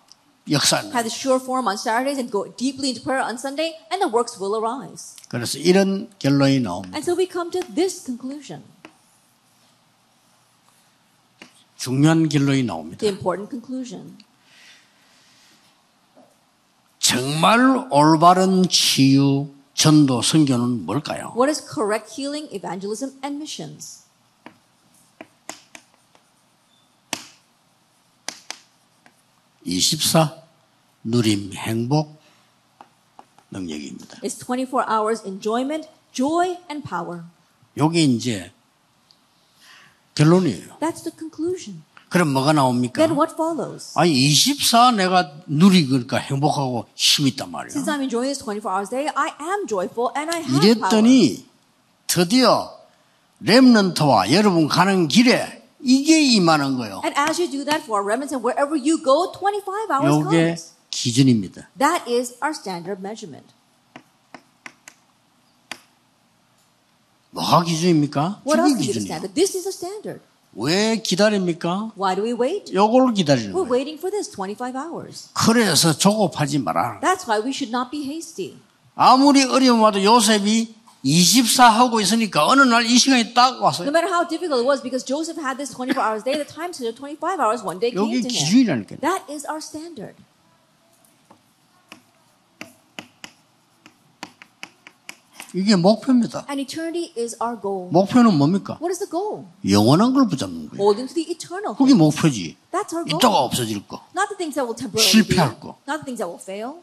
역사입니다. 0.51 0.99
Have 0.99 1.09
the 1.09 1.15
sure 1.15 1.41
form 1.43 1.67
on 1.67 1.77
Saturdays 1.77 2.19
and 2.19 2.31
go 2.33 2.51
deeply 2.57 2.91
into 2.91 3.03
prayer 3.03 3.23
on 3.23 3.39
Sunday, 3.39 3.79
and 3.93 4.03
the 4.03 4.11
works 4.13 4.39
will 4.43 4.59
arise. 4.59 5.15
그래서 5.29 5.59
이런 5.59 6.11
결론이 6.19 6.61
나옵니다. 6.61 6.97
And 6.97 7.05
so 7.05 7.17
we 7.17 7.29
come 7.31 7.51
to 7.53 7.61
this 7.75 8.05
conclusion, 8.05 8.65
중요한 11.77 12.29
결론이 12.29 12.65
나옵니다. 12.65 12.99
the 12.99 13.13
important 13.13 13.51
conclusion. 13.51 14.19
정말 16.99 17.89
올바른 17.91 18.63
치유, 18.69 19.49
전도, 19.75 20.23
선교는 20.23 20.87
뭘까요? 20.87 21.35
What 21.37 21.51
is 21.51 21.61
correct 21.63 22.15
healing, 22.15 22.49
evangelism, 22.55 23.19
and 23.25 23.37
missions? 23.37 24.03
(24) 29.77 30.43
누림, 31.05 31.53
행복, 31.55 32.21
능력입니다. 33.51 34.19
It's 34.23 34.39
24 34.45 34.87
hours 34.89 35.23
enjoyment, 35.27 35.89
joy, 36.13 36.57
and 36.71 36.89
power. 36.89 37.23
요게 37.77 38.03
이제 38.03 38.53
결론이에요. 40.15 40.79
That's 40.81 41.03
the 41.05 41.13
conclusion. 41.17 41.83
그럼 42.09 42.33
뭐가 42.35 42.53
나옵니까? 42.53 43.01
Then 43.01 43.17
what 43.17 43.33
follows? 43.33 43.93
아니 43.97 44.13
24 44.13 44.93
내가 44.93 45.33
누리니까 45.47 46.19
행복하고 46.19 46.87
힘 46.95 47.27
있단 47.29 47.51
말이야. 47.51 47.71
Since 47.71 47.91
I'm 47.91 48.03
enjoying 48.03 48.29
this 48.29 48.45
24 48.45 48.71
hours 48.71 48.95
a 48.95 49.05
day, 49.05 49.13
I 49.17 49.33
am 49.41 49.67
joyful 49.67 50.13
and 50.15 50.31
I 50.31 50.43
have 50.43 50.61
power. 50.61 50.67
이랬더니 50.69 51.47
드디어 52.07 52.71
렘넌트와 53.41 54.31
여러분 54.33 54.69
가는 54.69 55.09
길에 55.09 55.62
이게 55.83 56.21
임하는 56.23 56.77
거예요. 56.77 57.01
And 57.05 57.19
as 57.19 57.41
you 57.41 57.51
do 57.51 57.65
that 57.65 57.83
for 57.85 57.99
our 58.01 58.07
remnants 58.07 58.33
and 58.33 58.41
wherever 58.47 58.77
you 58.79 59.03
go, 59.03 59.33
25 59.33 59.91
hours 59.91 60.15
요게 60.15 60.37
comes. 60.37 60.73
기준입니다. 60.91 61.69
That 61.79 62.05
is 62.11 62.35
our 62.43 62.55
standard 62.55 63.01
measurement. 63.01 63.47
뭐가 67.31 67.63
기준입니까? 67.65 68.43
What 68.47 68.61
else 68.61 68.73
is 68.73 68.79
the 68.79 68.87
기준이에요. 68.93 69.07
standard? 69.07 69.35
This 69.35 69.57
is 69.57 69.67
a 69.67 69.73
standard. 69.73 70.21
왜 70.55 70.97
기다립니까? 71.01 71.93
Why 71.97 72.15
do 72.15 72.23
we 72.25 72.33
wait? 72.35 72.73
요걸 72.75 73.15
기다리는 73.15 73.53
We're 73.55 73.65
거예요. 73.65 73.73
waiting 73.73 73.97
for 73.99 74.11
this 74.13 74.29
25 74.31 74.77
hours. 74.77 75.31
그래서 75.33 75.97
조급하지 75.97 76.59
마라. 76.59 77.01
That's 77.01 77.27
why 77.27 77.41
we 77.41 77.51
should 77.57 77.73
not 77.75 77.91
be 77.91 78.05
hasty. 78.05 78.57
아무리 78.95 79.43
어려움 79.45 79.81
와도 79.81 80.05
요셉이 80.05 80.75
24하고 81.05 82.01
있으니까 82.01 82.47
어느 82.47 82.63
날 82.63 82.87
이 82.87 82.97
시간이 82.99 83.35
딱 83.35 83.61
왔어요. 83.61 83.89
No 83.89 83.91
matter 83.91 84.07
how 84.13 84.23
difficult 84.29 84.63
it 84.63 84.67
was 84.69 84.83
because 84.83 85.05
Joseph 85.05 85.39
had 85.41 85.57
this 85.59 85.75
24 85.75 85.99
hours 86.03 86.23
day, 86.25 86.35
the 86.39 86.47
time 86.47 86.71
to 86.73 86.93
25 86.95 87.41
hours 87.41 87.63
one 87.67 87.81
day 87.81 87.91
came 87.91 88.07
to 88.07 88.15
him. 88.23 88.29
기준이라니까. 88.29 88.97
That 89.03 89.27
is 89.29 89.47
our 89.51 89.59
standard. 89.59 90.15
이게 95.55 95.77
목표입니다. 95.77 96.47
And 96.49 96.61
eternity 96.63 97.13
is 97.19 97.37
our 97.43 97.61
goal. 97.61 97.91
목표는 97.93 98.39
뭡니까? 98.39 98.79
What 98.81 98.89
is 98.91 98.99
the 99.01 99.11
goal? 99.11 99.45
영원한 99.69 100.15
걸 100.15 100.27
붙잡는 100.27 100.71
거예요. 100.71 100.81
Holding 100.81 101.09
to 101.13 101.15
the 101.15 101.29
eternal. 101.31 101.77
그게 101.77 101.93
목표지. 101.93 102.57
That's 102.73 102.95
our 102.97 103.05
goal. 103.05 103.19
이따가 103.19 103.39
없어질 103.45 103.87
거. 103.87 104.01
Not 104.17 104.33
the 104.33 104.39
things 104.39 104.55
that 104.57 104.65
will 104.65 104.77
temporarily. 104.77 105.05
실패할 105.05 105.61
거. 105.61 105.77
Not 105.87 106.01
the 106.01 106.05
things 106.09 106.19
that 106.25 106.29
will 106.31 106.41
fail. 106.41 106.81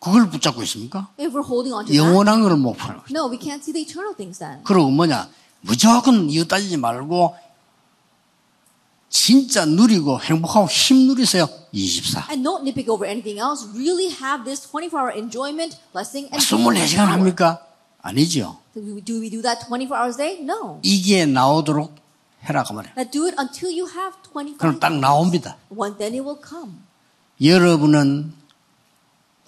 그걸 0.00 0.28
붙잡고 0.30 0.62
있습니까? 0.62 1.08
If 1.20 1.36
we're 1.36 1.46
holding 1.46 1.74
on 1.74 1.84
to 1.84 1.92
that, 1.92 1.96
영원한 1.98 2.42
걸 2.42 2.56
목표로. 2.56 3.02
no, 3.10 3.28
we 3.30 3.38
can't 3.38 3.60
see 3.62 3.72
the 3.72 3.84
eternal 3.84 4.16
things 4.16 4.38
then. 4.38 4.62
그리고 4.64 4.90
뭐냐? 4.90 5.28
무조건 5.60 6.30
이유 6.30 6.48
따지지 6.48 6.78
말고 6.78 7.36
진짜 9.10 9.64
누리고 9.66 10.20
행복하고 10.20 10.68
힘 10.68 11.08
누리세요. 11.08 11.48
24. 11.72 12.30
And 12.30 12.42
don't 12.42 12.62
nitpick 12.62 12.88
over 12.88 13.04
anything 13.04 13.38
else. 13.38 13.66
Really 13.74 14.08
have 14.08 14.44
this 14.44 14.66
24-hour 14.70 15.12
enjoyment, 15.18 15.76
blessing, 15.92 16.30
and 16.32 16.40
24시간 16.40 17.06
합니까? 17.06 17.60
아니죠. 18.02 18.58
Do 18.72 18.80
we, 18.80 19.00
do 19.02 19.20
we 19.20 19.28
do 19.28 19.42
that 19.42 19.66
24 19.66 19.98
hours 19.98 20.20
a 20.20 20.38
day? 20.38 20.42
No. 20.42 20.78
이게 20.82 21.26
나오도록 21.26 21.94
해라 22.44 22.64
그 22.64 22.72
말이에요. 22.72 22.94
Now 22.96 23.10
do 23.10 23.26
it 23.26 23.36
until 23.38 23.68
you 23.68 23.86
have 23.90 24.16
25. 24.32 24.58
그럼 24.58 24.80
딱 24.80 24.96
나옵니다. 24.98 25.56
One, 25.68 25.98
then 25.98 26.14
it 26.14 26.22
will 26.22 26.40
come. 26.40 26.78
여러분은 27.42 28.32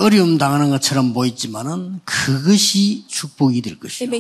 어려움 0.03 0.37
당하는 0.37 0.71
것처럼 0.71 1.13
보이지만은 1.13 2.01
그것이 2.05 3.05
축복이 3.07 3.63
될 3.63 3.79
것이요. 3.79 4.11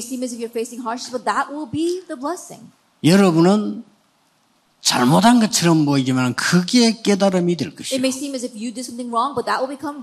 blessing. 2.20 2.70
여러분은 3.02 3.84
잘못한 4.80 5.40
것처럼 5.40 5.84
보이지만 5.84 6.34
그게 6.34 7.02
깨달음이 7.02 7.56
될 7.56 7.74
것이요. 7.74 8.00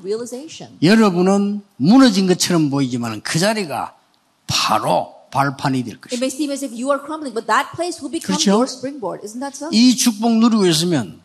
realization. 0.02 0.78
여러분은 0.82 1.62
무너진 1.78 2.28
것처럼 2.28 2.70
보이지만 2.70 3.22
그 3.22 3.39
자리가 3.39 3.96
바로 4.48 5.15
발판이 5.32 5.84
될 5.84 6.00
것이요. 6.02 6.20
become 8.10 8.38
그렇죠? 8.38 8.65
이 9.72 9.96
축복 9.96 10.38
누리고 10.39 10.65
있으면 10.65 11.22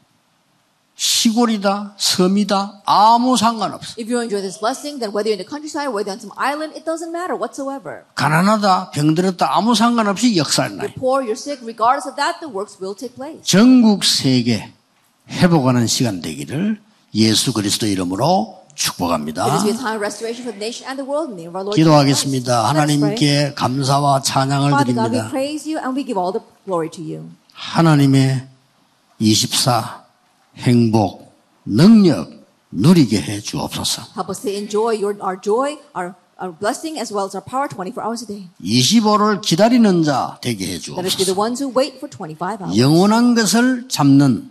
시골이다, 0.97 1.95
섬이다, 1.99 2.83
아무 2.87 3.37
상관없어. 3.37 3.95
If 3.99 4.13
you 4.13 4.23
enjoy 4.23 4.41
this 4.43 4.59
blessing, 4.61 5.01
then 5.01 5.11
whether 5.11 5.27
you're 5.27 5.35
in 5.35 5.43
the 5.43 5.49
countryside, 5.49 5.91
whether 5.91 6.13
on 6.13 6.21
some 6.23 6.31
island, 6.39 6.77
it 6.77 6.87
doesn't 6.87 7.11
matter 7.11 7.35
whatsoever. 7.35 8.05
가난하다, 8.15 8.91
병들었다, 8.91 9.57
아무 9.57 9.75
상관없이 9.75 10.37
역사를 10.37 10.71
나요. 10.77 10.87
You're 10.87 10.95
poor, 10.95 11.25
you're 11.27 11.35
sick, 11.35 11.67
regardless 11.67 12.07
of 12.07 12.15
that, 12.17 12.39
the 12.39 12.53
works 12.53 12.79
will 12.81 12.95
take 12.95 13.17
place. 13.17 13.43
전국 13.43 14.05
세계 14.05 14.73
회복하는 15.29 15.87
시간 15.89 16.21
되기를 16.23 16.81
예수 17.15 17.53
그리스도 17.53 17.87
이름으로 17.87 18.63
축복합니다. 18.75 19.47
기도하겠습니다. 21.75 22.69
하나님께 22.69 23.55
감사와 23.55 24.23
찬양을 24.23 24.85
드립니다. 24.85 25.31
하나님의 27.53 28.47
24 29.19 30.04
행복, 30.59 31.33
능력 31.65 32.31
누리게 32.71 33.21
해 33.21 33.41
주옵소서. 33.41 34.03
Help 34.17 34.31
us 34.31 34.41
to 34.43 34.51
enjoy 34.53 34.97
your, 35.01 35.17
our 35.23 35.41
joy, 35.41 35.79
our, 35.97 36.15
our 36.41 36.53
blessing, 36.59 36.99
as 36.99 37.13
well 37.15 37.27
as 37.27 37.35
our 37.37 37.45
power 37.45 37.69
24 37.69 38.03
hours 38.05 38.25
a 38.25 38.27
day. 38.27 38.49
25를 38.61 39.41
기다리는 39.41 40.03
자 40.03 40.39
되게 40.43 40.67
해 40.67 40.71
Let 40.75 41.07
us 41.07 41.17
be 41.17 41.25
the 41.25 41.35
주옵소서. 41.35 41.41
ones 41.41 41.63
who 41.63 41.71
wait 41.75 41.97
for 41.99 42.11
25 42.11 42.61
hours. 42.63 42.79
영원한 42.79 43.35
것을 43.35 43.89
잡는 43.89 44.51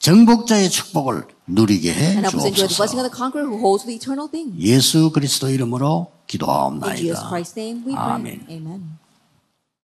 정복자의 0.00 0.68
축복을 0.70 1.26
누리게 1.46 1.92
해 1.92 2.00
And 2.18 2.26
help 2.26 2.34
us 2.38 2.46
enjoy 2.46 2.66
the 2.66 2.74
blessing 2.74 2.98
주옵소서. 2.98 2.98
of 2.98 3.10
the 3.10 3.14
conqueror 3.16 3.46
who 3.46 3.58
holds 3.62 3.84
the 3.86 3.94
eternal 3.94 4.28
thing. 4.30 4.54
예수 4.58 5.10
그리스도 5.12 5.48
이름으로 5.48 6.10
In 6.22 6.26
Jesus 6.26 6.26
기도하옵나이다. 6.26 7.30
Christ's 7.30 7.56
name 7.56 7.84
we 7.86 7.94
pray. 7.94 8.10
아멘. 8.14 8.46
Amen. 8.50 9.01